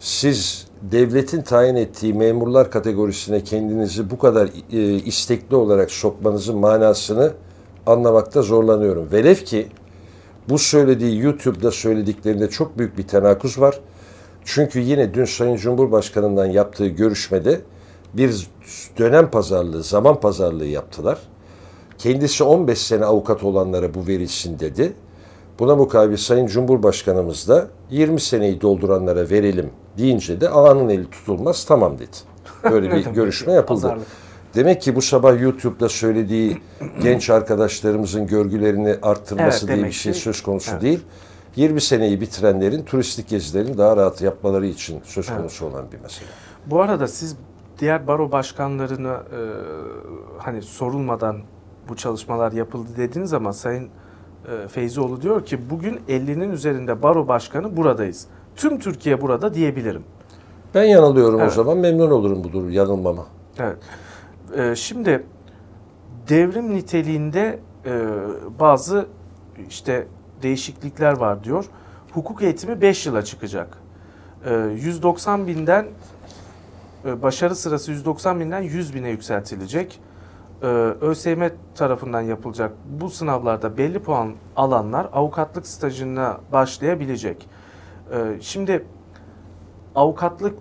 Siz 0.00 0.66
devletin 0.82 1.42
tayin 1.42 1.74
ettiği 1.76 2.14
memurlar 2.14 2.70
kategorisine 2.70 3.44
kendinizi 3.44 4.10
bu 4.10 4.18
kadar 4.18 4.48
e, 4.72 4.80
istekli 4.94 5.56
olarak 5.56 5.90
sokmanızın 5.90 6.58
manasını 6.58 7.32
anlamakta 7.86 8.42
zorlanıyorum. 8.42 9.08
Velev 9.12 9.34
ki 9.34 9.68
bu 10.48 10.58
söylediği 10.58 11.22
YouTube'da 11.22 11.70
söylediklerinde 11.70 12.50
çok 12.50 12.78
büyük 12.78 12.98
bir 12.98 13.02
tenakuz 13.02 13.60
var. 13.60 13.80
Çünkü 14.44 14.80
yine 14.80 15.14
dün 15.14 15.24
Sayın 15.24 15.56
Cumhurbaşkanı'ndan 15.56 16.46
yaptığı 16.46 16.86
görüşmede 16.86 17.60
bir 18.14 18.46
dönem 18.98 19.30
pazarlığı, 19.30 19.82
zaman 19.82 20.20
pazarlığı 20.20 20.66
yaptılar. 20.66 21.18
Kendisi 21.98 22.44
15 22.44 22.78
sene 22.78 23.04
avukat 23.04 23.44
olanlara 23.44 23.94
bu 23.94 24.06
verilsin 24.06 24.58
dedi. 24.58 24.92
Buna 25.58 25.76
mukabil 25.76 26.16
Sayın 26.16 26.46
Cumhurbaşkanımız 26.46 27.48
da 27.48 27.66
20 27.90 28.20
seneyi 28.20 28.60
dolduranlara 28.60 29.30
verelim 29.30 29.70
deyince 29.98 30.40
de 30.40 30.48
ağanın 30.50 30.88
eli 30.88 31.10
tutulmaz 31.10 31.64
tamam 31.64 31.98
dedi. 31.98 32.16
Böyle 32.72 32.90
bir 32.90 33.06
görüşme 33.14 33.52
yapıldı. 33.52 33.80
pazarlık. 33.80 34.23
Demek 34.54 34.82
ki 34.82 34.96
bu 34.96 35.02
sabah 35.02 35.40
YouTube'da 35.40 35.88
söylediği 35.88 36.58
genç 37.02 37.30
arkadaşlarımızın 37.30 38.26
görgülerini 38.26 38.96
arttırması 39.02 39.66
Evet, 39.66 39.76
diye 39.76 39.86
bir 39.86 39.92
şey 39.92 40.14
söz 40.14 40.42
konusu 40.42 40.70
evet. 40.72 40.82
değil. 40.82 41.00
20 41.56 41.80
seneyi 41.80 42.20
bitirenlerin 42.20 42.82
turistik 42.82 43.28
gezilerini 43.28 43.78
daha 43.78 43.96
rahat 43.96 44.22
yapmaları 44.22 44.66
için 44.66 45.00
söz 45.04 45.36
konusu 45.36 45.66
olan 45.66 45.84
bir 45.92 46.00
mesele. 46.00 46.28
bu 46.66 46.82
arada 46.82 47.08
siz 47.08 47.36
diğer 47.78 48.06
baro 48.06 48.32
başkanlarına 48.32 49.14
e, 49.14 49.40
hani 50.38 50.62
sorulmadan 50.62 51.36
bu 51.88 51.96
çalışmalar 51.96 52.52
yapıldı 52.52 52.88
dediğiniz 52.96 53.30
zaman 53.30 53.50
Sayın 53.50 53.88
e, 54.64 54.68
Feyzioğlu 54.68 55.22
diyor 55.22 55.44
ki 55.44 55.70
bugün 55.70 56.00
50'nin 56.08 56.50
üzerinde 56.52 57.02
baro 57.02 57.28
başkanı 57.28 57.76
buradayız. 57.76 58.26
Tüm 58.56 58.78
Türkiye 58.78 59.20
burada 59.20 59.54
diyebilirim. 59.54 60.02
Ben 60.74 60.84
yanılıyorum 60.84 61.40
Evet. 61.40 61.52
o 61.52 61.54
zaman 61.54 61.78
memnun 61.78 62.10
olurum 62.10 62.44
budur 62.44 62.68
yanılmama. 62.68 63.26
Evet. 63.58 63.76
Ee, 64.56 64.76
şimdi 64.76 65.26
devrim 66.28 66.74
niteliğinde 66.74 67.60
e, 67.86 68.08
bazı 68.60 69.06
işte 69.68 70.06
değişiklikler 70.42 71.12
var 71.12 71.44
diyor. 71.44 71.64
Hukuk 72.12 72.42
eğitimi 72.42 72.80
5 72.80 73.06
yıla 73.06 73.24
çıkacak. 73.24 73.78
Ee, 74.46 74.54
190 74.54 75.46
binden 75.46 75.86
e, 77.04 77.22
başarı 77.22 77.54
sırası 77.54 77.92
190 77.92 78.40
binden 78.40 78.60
100 78.60 78.94
bine 78.94 79.08
yükseltilecek. 79.08 80.00
Ee, 80.62 80.66
ÖSYM 81.00 81.50
tarafından 81.74 82.20
yapılacak 82.20 82.72
bu 83.00 83.10
sınavlarda 83.10 83.78
belli 83.78 83.98
puan 83.98 84.32
alanlar 84.56 85.08
avukatlık 85.12 85.66
stajına 85.66 86.40
başlayabilecek. 86.52 87.48
Ee, 88.12 88.16
şimdi 88.40 88.84
avukatlık 89.94 90.58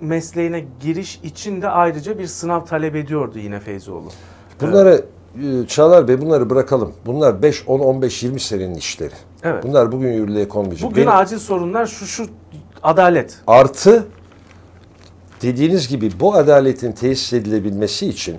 mesleğine 0.00 0.64
giriş 0.80 1.20
için 1.22 1.62
de 1.62 1.68
ayrıca 1.68 2.18
bir 2.18 2.26
sınav 2.26 2.64
talep 2.64 2.96
ediyordu 2.96 3.38
yine 3.38 3.60
Feyzoğlu. 3.60 4.08
Bunları 4.60 5.04
e, 5.42 5.66
Çağlar 5.66 6.08
Bey 6.08 6.20
bunları 6.20 6.50
bırakalım. 6.50 6.92
Bunlar 7.06 7.42
5, 7.42 7.68
10, 7.68 7.78
15, 7.78 8.22
20 8.22 8.40
senenin 8.40 8.74
işleri. 8.74 9.14
Evet. 9.42 9.64
Bunlar 9.64 9.92
bugün 9.92 10.12
yürürlüğe 10.12 10.48
konmayacak. 10.48 10.90
Bugün 10.90 11.06
Benim- 11.06 11.16
acil 11.16 11.38
sorunlar 11.38 11.86
şu 11.86 12.06
şu 12.06 12.26
adalet. 12.82 13.38
Artı 13.46 14.06
dediğiniz 15.42 15.88
gibi 15.88 16.10
bu 16.20 16.34
adaletin 16.34 16.92
tesis 16.92 17.32
edilebilmesi 17.32 18.06
için 18.06 18.36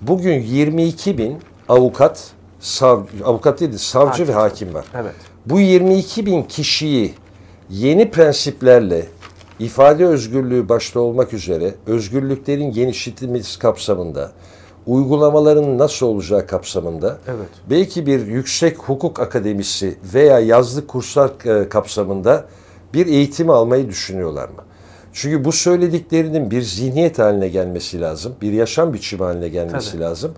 bugün 0.00 0.40
22 0.40 1.18
bin 1.18 1.38
avukat, 1.68 2.30
sav, 2.60 3.00
avukat 3.24 3.60
değil 3.60 3.72
de 3.72 3.78
savcı 3.78 4.08
Hakim. 4.08 4.28
ve 4.28 4.32
hakim 4.32 4.74
var. 4.74 4.84
Evet. 4.94 5.14
Bu 5.46 5.60
22 5.60 6.26
bin 6.26 6.42
kişiyi 6.42 7.14
yeni 7.70 8.10
prensiplerle 8.10 9.06
ifade 9.58 10.06
özgürlüğü 10.06 10.68
başta 10.68 11.00
olmak 11.00 11.32
üzere 11.32 11.74
özgürlüklerin 11.86 12.72
genişletilmesi 12.72 13.58
kapsamında 13.58 14.32
uygulamaların 14.86 15.78
nasıl 15.78 16.06
olacağı 16.06 16.46
kapsamında 16.46 17.18
Evet. 17.28 17.48
belki 17.70 18.06
bir 18.06 18.26
yüksek 18.26 18.78
hukuk 18.78 19.20
akademisi 19.20 19.98
veya 20.14 20.38
yazlık 20.38 20.88
kurslar 20.88 21.30
e, 21.44 21.68
kapsamında 21.68 22.44
bir 22.94 23.06
eğitim 23.06 23.50
almayı 23.50 23.88
düşünüyorlar 23.88 24.48
mı? 24.48 24.64
Çünkü 25.12 25.44
bu 25.44 25.52
söylediklerinin 25.52 26.50
bir 26.50 26.62
zihniyet 26.62 27.18
haline 27.18 27.48
gelmesi 27.48 28.00
lazım, 28.00 28.34
bir 28.42 28.52
yaşam 28.52 28.94
biçimi 28.94 29.22
haline 29.22 29.48
gelmesi 29.48 29.92
Tabii. 29.92 30.02
lazım. 30.02 30.32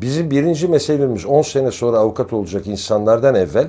Bizim 0.00 0.30
birinci 0.30 0.68
meselemiz 0.68 1.26
10 1.26 1.42
sene 1.42 1.70
sonra 1.70 1.98
avukat 1.98 2.32
olacak 2.32 2.66
insanlardan 2.66 3.34
evvel 3.34 3.68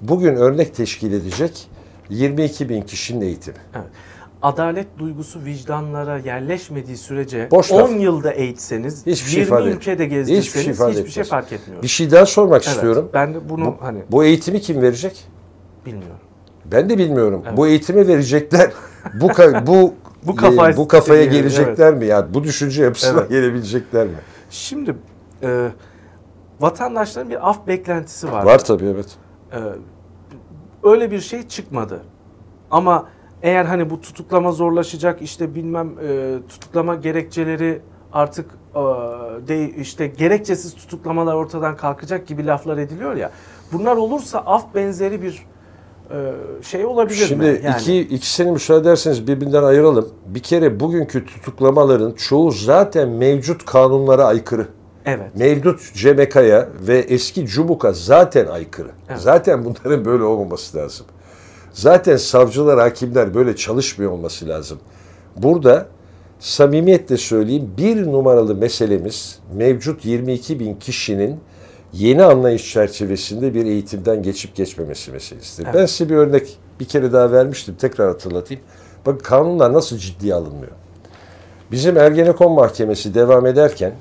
bugün 0.00 0.36
örnek 0.36 0.74
teşkil 0.74 1.12
edecek 1.12 1.68
22 2.10 2.68
bin 2.68 2.82
kişinin 2.82 3.20
eğitimi. 3.20 3.56
Evet. 3.74 3.86
Adalet 4.42 4.86
duygusu 4.98 5.44
vicdanlara 5.44 6.18
yerleşmediği 6.18 6.96
sürece 6.96 7.48
Boş 7.50 7.72
10 7.72 7.78
laf. 7.78 8.00
yılda 8.00 8.30
eğitseniz, 8.32 9.06
Hiçbir 9.06 9.30
şey 9.30 9.40
20 9.40 9.48
ifade- 9.56 9.68
ülkede 9.70 10.04
hiçbir 10.04 10.16
gezdirseniz 10.16 10.52
şey 10.52 10.62
hiçbir 10.62 10.72
ifade 10.74 10.92
şey, 10.94 11.02
etmez. 11.02 11.28
fark 11.28 11.52
etmiyor. 11.52 11.82
Bir 11.82 11.88
şey 11.88 12.10
daha 12.10 12.26
sormak 12.26 12.62
Evet, 12.66 12.74
istiyorum. 12.74 13.10
Ben 13.14 13.34
de 13.34 13.48
bunu 13.48 13.64
Bu, 13.66 13.76
hani 13.80 14.02
bu 14.10 14.24
eğitimi 14.24 14.60
kim 14.60 14.82
verecek? 14.82 15.24
bilmiyorum. 15.86 16.16
Ben 16.64 16.90
de 16.90 16.98
bilmiyorum. 16.98 17.42
Evet. 17.46 17.56
Bu 17.56 17.66
eğitimi 17.66 18.08
verecekler. 18.08 18.72
Bu 19.20 19.28
bu 19.66 19.94
Bu 20.26 20.36
kafa 20.36 20.70
e, 20.70 20.76
bu 20.76 20.88
kafaya 20.88 21.22
istediği- 21.22 21.38
gelecekler 21.42 21.94
mi? 21.94 22.06
Yani 22.06 22.34
bu 22.34 22.44
düşünce 22.44 22.82
yapısına 22.84 23.20
Evet. 23.20 23.30
gelebilecekler 23.30 24.06
mi? 24.06 24.14
Şimdi 24.50 24.96
e, 25.42 25.68
vatandaşların 26.60 27.30
bir 27.30 27.48
af 27.50 27.66
beklentisi 27.66 28.32
var. 28.32 28.44
Var 28.44 28.64
tabii 28.64 28.84
evet. 28.86 29.06
Ee, 29.52 29.56
öyle 30.84 31.10
bir 31.10 31.20
şey 31.20 31.48
çıkmadı. 31.48 32.00
Ama 32.70 33.08
eğer 33.42 33.64
hani 33.64 33.90
bu 33.90 34.00
tutuklama 34.00 34.52
zorlaşacak 34.52 35.22
işte 35.22 35.54
bilmem 35.54 35.92
e, 36.08 36.38
tutuklama 36.48 36.94
gerekçeleri 36.94 37.80
artık 38.12 38.50
e, 38.74 38.78
de, 39.48 39.70
işte 39.70 40.06
gerekçesiz 40.06 40.74
tutuklamalar 40.74 41.34
ortadan 41.34 41.76
kalkacak 41.76 42.26
gibi 42.26 42.46
laflar 42.46 42.78
ediliyor 42.78 43.16
ya. 43.16 43.30
Bunlar 43.72 43.96
olursa 43.96 44.38
af 44.38 44.74
benzeri 44.74 45.22
bir 45.22 45.46
e, 46.10 46.32
şey 46.62 46.86
olabilir 46.86 47.26
Şimdi 47.26 47.44
mi? 47.44 47.60
Yani, 47.64 47.80
iki, 47.80 48.00
ikisini 48.00 48.50
müsaade 48.50 48.80
ederseniz 48.80 49.26
birbirinden 49.26 49.62
ayıralım. 49.62 50.08
Bir 50.26 50.40
kere 50.40 50.80
bugünkü 50.80 51.26
tutuklamaların 51.26 52.12
çoğu 52.12 52.50
zaten 52.50 53.08
mevcut 53.08 53.64
kanunlara 53.64 54.24
aykırı. 54.24 54.66
evet. 55.06 55.36
Mevcut 55.36 55.80
CMK'ya 55.94 56.68
ve 56.80 56.98
eski 56.98 57.46
CUBUK'a 57.46 57.92
zaten 57.92 58.46
aykırı. 58.46 58.90
Evet. 59.08 59.20
Zaten 59.20 59.64
bunların 59.64 60.04
böyle 60.04 60.22
olmaması 60.24 60.78
lazım. 60.78 61.06
Zaten 61.72 62.16
savcılar, 62.16 62.80
hakimler 62.80 63.34
böyle 63.34 63.56
çalışmıyor 63.56 64.10
olması 64.10 64.48
lazım. 64.48 64.78
Burada 65.36 65.86
samimiyetle 66.40 67.16
söyleyeyim 67.16 67.74
bir 67.78 68.06
numaralı 68.06 68.54
meselemiz 68.54 69.38
mevcut 69.54 70.04
22 70.04 70.60
bin 70.60 70.74
kişinin 70.74 71.40
yeni 71.92 72.24
anlayış 72.24 72.72
çerçevesinde 72.72 73.54
bir 73.54 73.64
eğitimden 73.64 74.22
geçip 74.22 74.54
geçmemesi 74.56 75.12
meselesidir. 75.12 75.64
Evet. 75.64 75.74
Ben 75.74 75.86
size 75.86 76.10
bir 76.10 76.16
örnek 76.16 76.58
bir 76.80 76.84
kere 76.84 77.12
daha 77.12 77.32
vermiştim. 77.32 77.74
Tekrar 77.74 78.08
hatırlatayım. 78.08 78.62
Bakın 79.06 79.18
kanunlar 79.18 79.72
nasıl 79.72 79.98
ciddiye 79.98 80.34
alınmıyor. 80.34 80.72
Bizim 81.70 81.96
Ergenekon 81.96 82.52
Mahkemesi 82.52 83.14
devam 83.14 83.46
ederken 83.46 83.92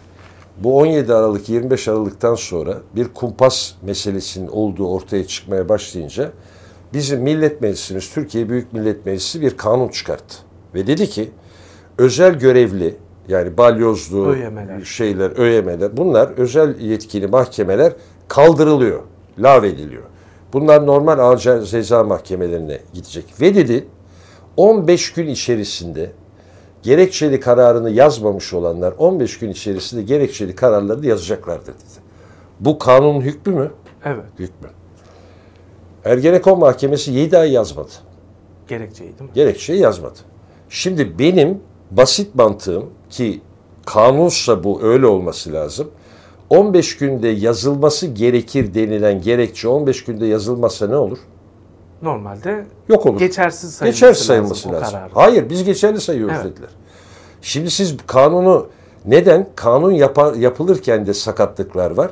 bu 0.58 0.78
17 0.78 1.14
Aralık 1.14 1.50
25 1.50 1.88
Aralık'tan 1.88 2.36
sonra 2.36 2.78
bir 2.96 3.08
kumpas 3.08 3.72
meselesinin 3.82 4.48
olduğu 4.48 4.88
ortaya 4.88 5.28
çıkmaya 5.28 5.70
başlayınca 5.70 6.32
bizim 6.94 7.22
Millet 7.22 7.62
Meclisimiz, 7.62 8.14
Türkiye 8.14 8.50
Büyük 8.50 8.74
Millet 8.74 9.06
Meclisi 9.06 9.42
bir 9.42 9.58
kanun 9.58 9.88
çıkarttı. 9.88 10.38
Ve 10.76 10.88
dedi 10.88 11.10
ki 11.10 11.32
özel 11.98 12.40
görevli 12.40 12.96
yani 13.28 13.58
balyozlu 13.58 14.32
ÖYM'ler. 14.32 14.82
şeyler, 14.82 15.38
ÖYM'ler 15.38 15.98
bunlar 15.98 16.30
özel 16.38 16.80
yetkili 16.80 17.28
mahkemeler 17.28 17.94
kaldırılıyor, 18.28 19.02
lağvediliyor. 19.40 20.04
Bunlar 20.54 20.86
normal 20.86 21.20
ağır 21.20 21.66
ceza 21.66 22.04
mahkemelerine 22.04 22.80
gidecek. 22.94 23.26
Ve 23.42 23.56
dedi 23.56 23.88
15 24.58 25.14
gün 25.14 25.28
içerisinde 25.28 26.12
gerekçeli 26.84 27.40
kararını 27.40 27.90
yazmamış 27.90 28.54
olanlar 28.54 28.94
15 28.98 29.40
gün 29.40 29.50
içerisinde 29.50 30.02
gerekçeli 30.02 30.56
kararlarını 30.56 31.06
yazacaklardır 31.06 31.74
dedi. 31.74 32.02
Bu 32.60 32.80
kanunun 32.80 33.22
hükmü 33.22 33.54
mü? 33.54 33.72
Evet. 34.06 34.26
Hükmü. 34.40 34.70
Ergenekon 36.06 36.60
Mahkemesi 36.60 37.12
7 37.12 37.38
ay 37.38 37.52
yazmadı. 37.52 37.90
Gerekçeyi 38.68 39.10
değil 39.10 39.22
mi? 39.30 39.34
Gerekçeyi 39.36 39.80
yazmadı. 39.82 40.18
Şimdi 40.70 41.20
benim 41.20 41.60
basit 41.92 42.36
mantığım 42.36 42.90
ki 43.10 43.42
kanunsa 43.86 44.64
bu 44.64 44.82
öyle 44.84 45.06
olması 45.08 45.54
lazım. 45.54 45.88
15 46.50 46.98
günde 46.98 47.28
yazılması 47.28 48.08
gerekir 48.08 48.74
denilen 48.74 49.22
gerekçe 49.22 49.68
15 49.68 50.04
günde 50.04 50.26
yazılmazsa 50.26 50.88
ne 50.88 50.96
olur? 50.96 51.18
Normalde 52.02 52.66
Yok 52.90 53.06
olur. 53.06 53.20
geçersiz 53.20 53.74
sayılması, 53.74 53.96
Geçersiz 54.02 54.26
sayılması 54.26 54.70
lazım. 54.72 54.84
lazım. 54.84 55.00
Hayır 55.14 55.50
biz 55.50 55.64
geçerli 55.64 56.02
sayıyoruz 56.02 56.36
Evet. 56.42 56.52
dediler. 56.52 56.70
Şimdi 57.42 57.72
siz 57.72 57.96
kanunu 58.08 58.68
neden? 59.06 59.48
Kanun 59.56 59.92
yapa- 59.92 60.38
yapılırken 60.38 61.06
de 61.08 61.14
sakatlıklar 61.14 61.92
var. 61.92 62.12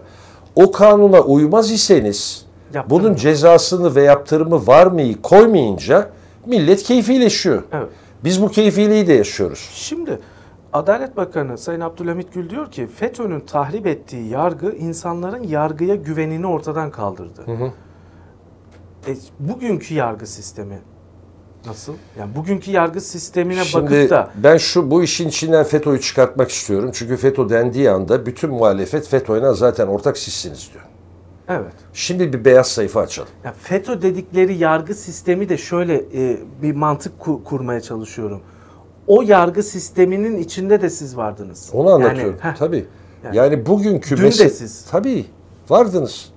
O 0.56 0.72
kanuna 0.72 1.22
uymaz 1.22 1.72
iseniz 1.72 2.46
Yaptırım 2.74 3.04
bunun 3.04 3.16
cezasını 3.16 3.96
ve 3.96 4.04
yaptırımı 4.04 4.68
var 4.68 4.88
mıyı 4.88 5.22
koymayınca 5.22 6.10
millet 6.46 6.84
keyfileşiyor. 6.84 7.64
Evet. 7.72 7.90
Biz 8.24 8.42
bu 8.42 8.50
keyfiliği 8.50 9.08
de 9.08 9.14
yaşıyoruz. 9.14 9.70
Şimdi 9.74 10.20
Adalet 10.74 11.18
Bakanı 11.18 11.58
Sayın 11.58 11.82
Abdülhamit 11.82 12.34
Gül 12.34 12.50
diyor 12.50 12.72
ki 12.72 12.88
FETÖ'nün 12.88 13.40
tahrip 13.40 13.88
ettiği 13.88 14.28
yargı 14.28 14.72
insanların 14.72 15.44
yargıya 15.44 15.96
güvenini 15.96 16.48
ortadan 16.48 16.92
kaldırdı. 16.92 17.46
E, 19.08 19.16
bugünkü 19.40 19.94
yargı 19.94 20.28
sistemi 20.28 20.80
nasıl? 21.66 21.94
Yani 22.20 22.36
bugünkü 22.36 22.72
yargı 22.72 23.02
sistemine 23.02 23.66
Şimdi 23.66 23.86
bakıp 23.86 24.10
da 24.10 24.30
ben 24.36 24.58
şu 24.58 24.92
bu 24.92 25.04
işin 25.04 25.28
içinden 25.28 25.64
FETÖ'yü 25.64 26.02
çıkartmak 26.02 26.52
istiyorum. 26.52 26.92
Çünkü 26.94 27.18
FETÖ 27.18 27.50
dendiği 27.50 27.90
anda 27.92 28.26
bütün 28.26 28.50
muhalefet 28.50 29.08
FETÖ'yle 29.08 29.54
zaten 29.54 29.88
ortak 29.88 30.18
sizsiniz 30.18 30.70
diyor. 30.74 30.89
Evet. 31.50 31.74
Şimdi 31.94 32.34
bir 32.34 32.46
beyaz 32.46 32.68
sayfa 32.68 33.02
açalım. 33.02 33.30
Ya 33.44 33.54
FETÖ 33.62 34.02
dedikleri 34.02 34.58
yargı 34.58 34.94
sistemi 34.94 35.50
de 35.50 35.58
şöyle 35.58 35.96
e, 35.96 36.38
bir 36.62 36.76
mantık 36.76 37.20
ku- 37.22 37.44
kurmaya 37.44 37.82
çalışıyorum. 37.82 38.42
O 39.08 39.22
yargı 39.22 39.64
sisteminin 39.64 40.38
içinde 40.38 40.82
de 40.82 40.90
siz 40.90 41.18
vardınız. 41.18 41.70
Onu 41.74 41.90
anlatıyorum. 41.90 42.38
Yani, 42.44 42.54
heh, 42.54 42.58
tabii. 42.58 42.86
Yani 43.24 43.38
Yani, 43.38 43.66
bugünkü 43.66 44.18
dün 44.18 44.24
de 44.24 44.32
siz. 44.32 44.86
Tabii. 44.92 45.26
Vardınız. 45.70 46.30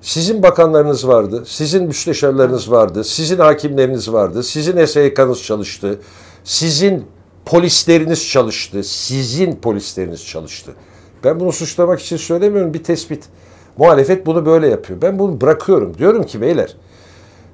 Sizin 0.00 0.42
bakanlarınız 0.42 1.08
vardı, 1.08 1.44
sizin 1.46 1.84
müsteşarlarınız 1.86 2.70
vardı, 2.70 3.04
sizin 3.04 3.38
hakimleriniz 3.38 4.12
vardı, 4.12 4.42
sizin 4.42 4.84
SYK'nız 4.84 5.42
çalıştı, 5.42 6.00
sizin 6.44 7.04
polisleriniz 7.44 8.28
çalıştı, 8.28 8.84
sizin 8.84 9.52
polisleriniz 9.56 10.26
çalıştı. 10.26 10.72
Ben 11.24 11.40
bunu 11.40 11.52
suçlamak 11.52 12.00
için 12.00 12.16
söylemiyorum, 12.16 12.74
bir 12.74 12.84
tespit. 12.84 13.24
Muhalefet 13.80 14.26
bunu 14.26 14.46
böyle 14.46 14.68
yapıyor. 14.68 15.02
Ben 15.02 15.18
bunu 15.18 15.40
bırakıyorum. 15.40 15.98
Diyorum 15.98 16.22
ki 16.22 16.40
beyler, 16.40 16.76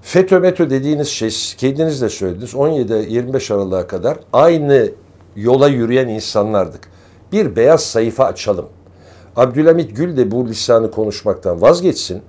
FETÖ 0.03 0.41
METÖ 0.41 0.71
dediğiniz 0.71 1.09
şey 1.09 1.31
kendiniz 1.59 2.03
de 2.03 2.09
söylediniz 2.09 2.55
17-25 2.55 3.55
Aralık'a 3.55 3.87
kadar 3.87 4.19
aynı 4.33 4.91
yola 5.37 5.69
yürüyen 5.69 6.09
insanlardık. 6.09 6.89
Bir 7.33 7.57
beyaz 7.57 7.85
sayfa 7.85 8.25
açalım. 8.25 8.67
Abdülhamit 9.37 9.97
Gül 9.97 10.17
de 10.17 10.31
bu 10.31 10.49
lisanı 10.49 10.91
konuşmaktan 10.91 11.63
vazgeçsin. 11.63 12.23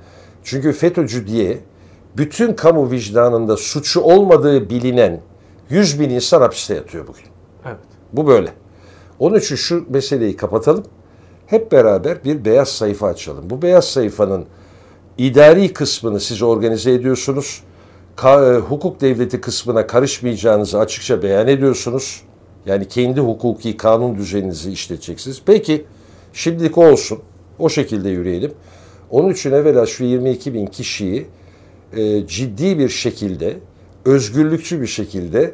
Çünkü 0.44 0.74
FETÖ'cü 0.74 1.28
diye 1.28 1.60
bütün 2.18 2.54
kamu 2.54 2.92
vicdanında 2.92 3.58
suçu 3.58 4.02
olmadığı 4.02 4.70
bilinen 4.70 5.22
100 5.70 6.00
bin 6.00 6.10
insan 6.10 6.42
hapiste 6.42 6.76
yatıyor 6.76 7.08
bugün. 7.08 7.26
Evet. 7.66 7.78
Bu 8.14 8.28
böyle. 8.28 8.50
Onun 9.20 9.40
için 9.40 9.56
şu 9.56 9.86
meseleyi 9.90 10.36
kapatalım. 10.36 10.84
Hep 11.48 11.72
beraber 11.72 12.24
bir 12.24 12.46
beyaz 12.46 12.70
sayfa 12.70 13.08
açalım. 13.08 13.50
Bu 13.50 13.62
beyaz 13.62 13.86
sayfanın 13.86 14.46
idari 15.18 15.74
kısmını 15.74 16.20
siz 16.20 16.42
organize 16.42 16.92
ediyorsunuz. 16.92 17.64
Ka- 18.18 18.56
e, 18.56 18.60
hukuk 18.60 19.02
devleti 19.02 19.42
kısmına 19.42 19.88
karışmayacağınızı 19.88 20.80
açıkça 20.80 21.24
beyan 21.24 21.48
ediyorsunuz. 21.48 22.22
Yani 22.66 22.88
kendi 22.88 23.20
hukuki 23.20 23.78
kanun 23.78 24.18
düzeninizi 24.18 24.72
işleteceksiniz. 24.72 25.42
Peki 25.46 25.86
şimdilik 26.34 26.78
olsun. 26.78 27.20
O 27.60 27.70
şekilde 27.70 28.10
yürüyelim. 28.10 28.52
Onun 29.10 29.30
için 29.30 29.52
evvela 29.52 29.86
şu 29.86 30.04
22 30.04 30.54
bin 30.54 30.66
kişiyi 30.66 31.28
e, 31.94 32.28
ciddi 32.28 32.80
bir 32.80 32.90
şekilde, 32.90 33.58
özgürlükçü 34.06 34.82
bir 34.82 34.88
şekilde 34.88 35.54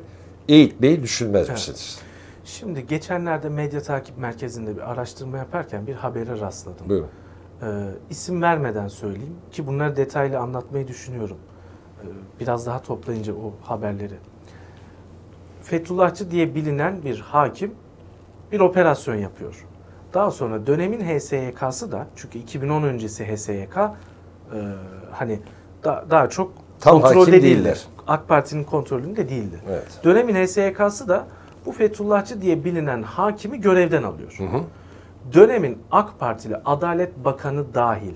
eğitmeyi 0.50 1.04
düşünmez 1.04 1.50
misiniz? 1.50 1.98
Şimdi 2.46 2.88
geçenlerde 2.88 3.50
medya 3.50 3.82
takip 3.82 4.18
merkezinde 4.18 4.76
bir 4.76 4.92
araştırma 4.92 5.38
yaparken 5.38 5.88
bir 5.88 5.96
habere 5.96 6.40
rastladım. 6.40 6.90
Buyurun. 6.90 7.08
Ee, 7.62 7.66
isim 8.10 8.42
vermeden 8.42 8.88
söyleyeyim 8.88 9.36
ki 9.52 9.68
bunları 9.68 9.96
detaylı 9.96 10.40
anlatmayı 10.40 10.88
düşünüyorum. 10.88 11.38
Ee, 12.04 12.06
biraz 12.40 12.66
daha 12.66 12.82
toplayınca 12.82 13.34
o 13.34 13.54
haberleri. 13.62 14.16
Fethullahçı 15.62 16.32
diye 16.32 16.56
bilinen 16.56 17.04
bir 17.04 17.20
hakim 17.20 17.76
bir 18.52 18.60
operasyon 18.60 19.16
yapıyor. 19.16 19.66
Daha 20.14 20.32
sonra 20.32 20.68
dönemin 20.68 21.02
HSYK'sı 21.02 21.92
da 21.92 22.08
çünkü 22.16 22.40
2010 22.40 22.84
öncesi 22.84 23.36
HSYK 23.36 23.78
e, 23.78 23.90
hani 25.12 25.40
da, 25.84 26.06
daha 26.10 26.30
çok 26.30 26.52
Tam 26.80 27.02
kontrolde 27.02 27.32
değildi. 27.32 27.44
değiller. 27.44 27.88
AK 28.08 28.28
Parti'nin 28.28 28.64
kontrolünde 28.64 29.30
değildi. 29.30 29.60
Evet. 29.70 30.00
Dönemin 30.04 30.36
HSYK'sı 30.46 31.08
da 31.08 31.28
bu 31.66 31.72
Fethullahçı 31.72 32.42
diye 32.42 32.64
bilinen 32.66 33.04
hakimi 33.04 33.62
görevden 33.62 34.04
alıyor. 34.04 34.38
Dönemin 35.34 35.78
AK 35.92 36.20
Partili 36.20 36.56
Adalet 36.66 37.26
Bakanı 37.26 37.74
dahil, 37.74 38.16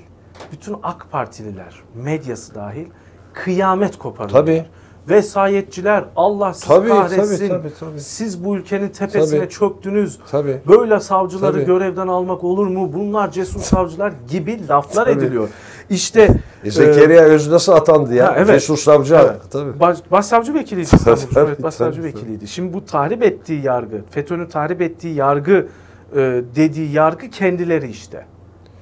bütün 0.52 0.76
AK 0.84 1.08
Partililer, 1.12 1.76
medyası 1.96 2.56
dahil 2.56 2.86
kıyamet 3.34 3.98
koparıyor. 3.98 4.40
Tabii. 4.40 4.66
Vesayetçiler 5.10 6.06
Allah 6.16 6.54
sizi 6.54 6.68
Tabii, 6.68 6.90
kahretsin. 6.90 7.48
tabii, 7.50 7.62
tabii, 7.62 7.74
tabii. 7.80 8.00
Siz 8.00 8.46
bu 8.46 8.56
ülkenin 8.58 8.90
tepesine 8.90 9.40
Tabii. 9.40 9.50
çöktünüz. 9.50 10.20
Tabii. 10.32 10.62
Böyle 10.68 11.00
savcıları 11.00 11.54
Tabii. 11.54 11.66
görevden 11.66 12.08
almak 12.08 12.44
olur 12.44 12.68
mu? 12.68 12.94
Bunlar 12.94 13.32
cesur 13.32 13.60
savcılar 13.60 14.14
gibi 14.30 14.68
laflar 14.68 15.06
Tabii. 15.06 15.20
ediliyor. 15.20 15.50
İşte 15.90 16.30
E, 16.64 16.72
Zekeriya 16.72 17.24
Öz 17.24 17.48
nasıl 17.52 17.72
atandı 17.72 18.14
ya? 18.14 18.28
Ha, 18.28 18.34
evet. 18.38 18.48
Cesur 18.48 18.78
savcı. 18.78 19.16
Evet. 19.16 19.42
Tabii. 19.52 19.80
Baş, 19.80 19.98
başsavcı 20.12 20.54
vekiliydi 20.54 20.82
İstanbul 20.96 21.06
Tabii, 21.22 21.30
Cumhuriyet 21.34 21.56
tabii, 21.58 21.64
Başsavcı 21.64 21.98
tabii. 22.02 22.08
vekiliydi. 22.08 22.48
Şimdi 22.48 22.74
bu 22.74 22.86
tahrip 22.86 23.24
ettiği 23.24 23.62
yargı, 23.66 24.02
FETÖ'nün 24.12 24.46
tahrip 24.46 24.82
ettiği 24.82 25.16
yargı 25.16 25.68
e, 26.16 26.18
dediği 26.56 26.92
yargı 26.92 27.30
kendileri 27.30 27.90
işte. 27.90 28.26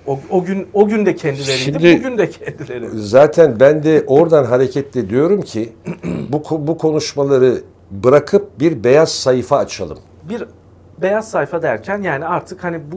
O, 0.08 0.20
o 0.30 0.44
gün 0.44 0.68
o 0.74 0.88
gün 0.88 1.06
de 1.06 1.16
kendileriydi, 1.16 1.58
Şimdi- 1.58 1.98
bugün 2.00 2.18
de 2.18 2.30
kendileri. 2.30 2.90
Zaten 2.94 3.60
ben 3.60 3.84
de 3.84 4.04
oradan 4.08 4.44
hareketle 4.46 5.10
diyorum 5.10 5.42
ki 5.42 5.74
bu 6.30 6.44
bu 6.68 6.78
konuşmaları 6.78 7.62
bırakıp 7.92 8.60
bir 8.60 8.84
beyaz 8.84 9.12
sayfa 9.12 9.58
açalım. 9.58 9.98
Bir 10.30 10.44
beyaz 11.02 11.30
sayfa 11.32 11.62
derken 11.62 12.02
yani 12.02 12.26
artık 12.26 12.64
hani 12.64 12.80
bu, 12.92 12.96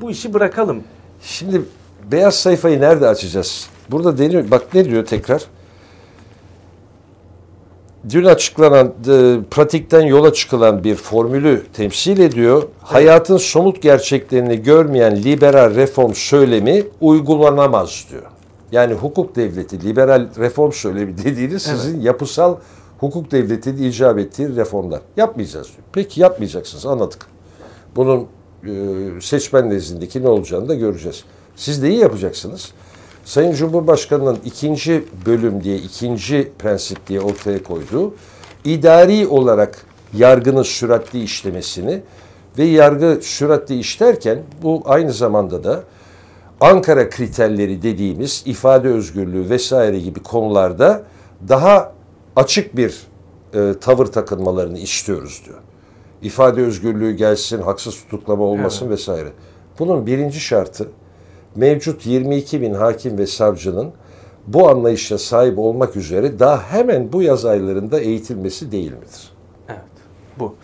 bu 0.00 0.10
işi 0.10 0.34
bırakalım. 0.34 0.82
Şimdi 1.22 1.62
beyaz 2.12 2.34
sayfayı 2.34 2.80
nerede 2.80 3.08
açacağız? 3.08 3.68
Burada 3.90 4.18
deniyor. 4.18 4.50
Bak 4.50 4.74
ne 4.74 4.84
diyor 4.84 5.06
tekrar? 5.06 5.42
Dün 8.10 8.24
açıklanan, 8.24 8.86
e, 8.86 9.38
pratikten 9.50 10.00
yola 10.00 10.32
çıkılan 10.32 10.84
bir 10.84 10.94
formülü 10.94 11.66
temsil 11.72 12.20
ediyor. 12.20 12.62
Hayatın 12.80 13.36
somut 13.36 13.82
gerçeklerini 13.82 14.62
görmeyen 14.62 15.16
liberal 15.16 15.74
reform 15.74 16.12
söylemi 16.14 16.84
uygulanamaz 17.00 18.06
diyor. 18.10 18.22
Yani 18.72 18.94
hukuk 18.94 19.36
devleti, 19.36 19.84
liberal 19.84 20.28
reform 20.38 20.72
söylemi 20.72 21.18
dediğiniz 21.18 21.62
sizin 21.62 22.00
yapısal 22.00 22.56
hukuk 22.98 23.30
devletinin 23.30 23.82
icap 23.82 24.18
ettiği 24.18 24.56
reformlar. 24.56 25.00
Yapmayacağız 25.16 25.66
diyor. 25.66 25.78
Peki 25.92 26.20
yapmayacaksınız 26.20 26.86
anladık. 26.86 27.26
Bunun 27.96 28.26
e, 28.64 28.70
seçmen 29.20 29.70
nezdindeki 29.70 30.22
ne 30.22 30.28
olacağını 30.28 30.68
da 30.68 30.74
göreceğiz. 30.74 31.24
Siz 31.58 31.82
neyi 31.82 31.98
yapacaksınız? 31.98 32.72
Sayın 33.24 33.52
Cumhurbaşkanı'nın 33.52 34.38
ikinci 34.44 35.04
bölüm 35.26 35.64
diye, 35.64 35.76
ikinci 35.76 36.52
prensip 36.58 37.06
diye 37.06 37.20
ortaya 37.20 37.62
koyduğu 37.62 38.14
idari 38.64 39.26
olarak 39.26 39.86
yargının 40.14 40.62
süratli 40.62 41.22
işlemesini 41.22 42.02
ve 42.58 42.64
yargı 42.64 43.18
süratli 43.22 43.78
işlerken 43.78 44.42
bu 44.62 44.82
aynı 44.84 45.12
zamanda 45.12 45.64
da 45.64 45.84
Ankara 46.60 47.08
kriterleri 47.08 47.82
dediğimiz 47.82 48.42
ifade 48.46 48.88
özgürlüğü 48.88 49.50
vesaire 49.50 49.98
gibi 49.98 50.22
konularda 50.22 51.02
daha 51.48 51.92
açık 52.36 52.76
bir 52.76 53.06
e, 53.54 53.74
tavır 53.80 54.06
takınmalarını 54.06 54.78
istiyoruz 54.78 55.42
diyor. 55.46 55.58
İfade 56.22 56.62
özgürlüğü 56.62 57.10
gelsin, 57.10 57.62
haksız 57.62 57.94
tutuklama 57.94 58.44
olmasın 58.44 58.90
vesaire. 58.90 59.28
Bunun 59.78 60.06
birinci 60.06 60.40
şartı 60.40 60.88
mevcut 61.62 62.06
22 62.06 62.60
bin 62.60 62.74
hakim 62.74 63.18
ve 63.18 63.26
savcının 63.26 63.90
bu 64.46 64.68
anlayışa 64.68 65.18
sahip 65.18 65.58
olmak 65.58 65.96
üzere 65.96 66.38
daha 66.38 66.62
hemen 66.62 67.12
bu 67.12 67.22
yaz 67.22 67.44
aylarında 67.44 68.00
eğitilmesi 68.00 68.72
değil 68.72 68.92
midir? 68.92 69.32
Evet. 69.68 69.80
Bu. 70.38 70.54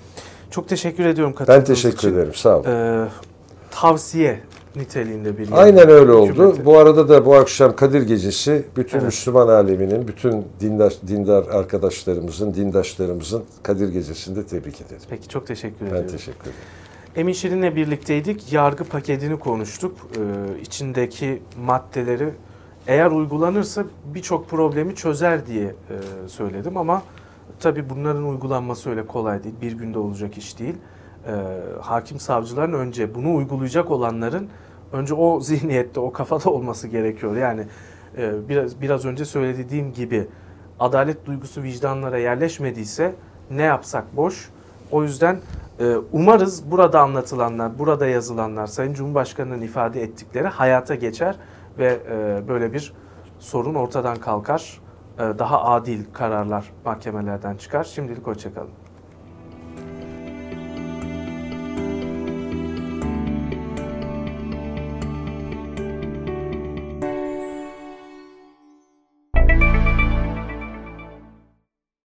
Çok 0.50 0.68
teşekkür 0.68 1.04
ediyorum 1.04 1.34
Ben 1.48 1.64
teşekkür 1.64 1.98
için. 1.98 2.14
ederim. 2.14 2.34
Sağ 2.34 2.56
olun. 2.58 2.64
Ee, 2.70 3.08
tavsiye 3.70 4.40
niteliğinde 4.76 5.38
bir 5.38 5.48
Aynen 5.52 5.88
öyle 5.88 6.12
oldu. 6.12 6.30
hükümete. 6.30 6.64
Bu 6.64 6.78
arada 6.78 7.08
da 7.08 7.26
bu 7.26 7.34
akşam 7.34 7.76
Kadir 7.76 8.02
Gecesi 8.02 8.64
bütün 8.76 8.98
Evet. 8.98 9.06
Müslüman 9.06 9.48
aleminin, 9.48 10.08
bütün 10.08 10.44
dindar, 10.60 10.94
dindar 11.06 11.44
arkadaşlarımızın, 11.48 12.54
dindaşlarımızın 12.54 13.42
Kadir 13.62 13.88
Gecesi'nde 13.88 14.46
tebrik 14.46 14.80
ederim. 14.80 15.02
Peki 15.10 15.28
çok 15.28 15.46
teşekkür 15.46 15.80
Ben 15.80 15.86
ediyorum. 15.86 16.10
teşekkür 16.10 16.40
ederim. 16.42 16.54
Emin 17.16 17.32
Şirin'le 17.32 17.76
birlikteydik. 17.76 18.52
Yargı 18.52 18.84
paketini 18.84 19.38
konuştuk. 19.38 19.96
Ee, 20.16 20.60
içindeki 20.60 21.42
maddeleri 21.66 22.30
eğer 22.86 23.10
uygulanırsa 23.10 23.84
birçok 24.04 24.48
problemi 24.50 24.94
çözer 24.94 25.46
diye 25.46 25.64
e, 25.64 26.28
söyledim 26.28 26.76
ama 26.76 27.02
tabii 27.60 27.90
bunların 27.90 28.24
uygulanması 28.24 28.90
öyle 28.90 29.06
kolay 29.06 29.44
değil. 29.44 29.54
Bir 29.60 29.72
günde 29.72 29.98
olacak 29.98 30.38
iş 30.38 30.58
değil. 30.58 30.74
Ee, 31.26 31.32
hakim 31.80 32.20
savcıların 32.20 32.72
önce 32.72 33.14
bunu 33.14 33.34
uygulayacak 33.34 33.90
olanların 33.90 34.48
önce 34.92 35.14
o 35.14 35.40
zihniyette, 35.40 36.00
o 36.00 36.12
kafada 36.12 36.50
olması 36.50 36.88
gerekiyor. 36.88 37.36
Yani 37.36 37.66
e, 38.18 38.48
biraz 38.48 38.80
biraz 38.80 39.04
önce 39.04 39.24
söylediğim 39.24 39.92
gibi 39.92 40.26
adalet 40.80 41.26
duygusu 41.26 41.62
vicdanlara 41.62 42.18
yerleşmediyse 42.18 43.14
ne 43.50 43.62
yapsak 43.62 44.16
boş. 44.16 44.50
O 44.90 45.02
yüzden 45.02 45.38
umarız 46.12 46.70
burada 46.70 47.00
anlatılanlar, 47.00 47.78
burada 47.78 48.06
yazılanlar, 48.06 48.66
Sayın 48.66 48.94
Cumhurbaşkanı'nın 48.94 49.60
ifade 49.60 50.02
ettikleri 50.02 50.48
hayata 50.48 50.94
geçer 50.94 51.36
ve 51.78 51.98
e, 52.10 52.48
böyle 52.48 52.72
bir 52.72 52.92
sorun 53.38 53.74
ortadan 53.74 54.16
kalkar. 54.16 54.80
E, 55.18 55.20
daha 55.20 55.64
adil 55.64 56.04
kararlar 56.12 56.72
mahkemelerden 56.84 57.56
çıkar. 57.56 57.84
Şimdilik 57.84 58.26
hoşçakalın. 58.26 58.83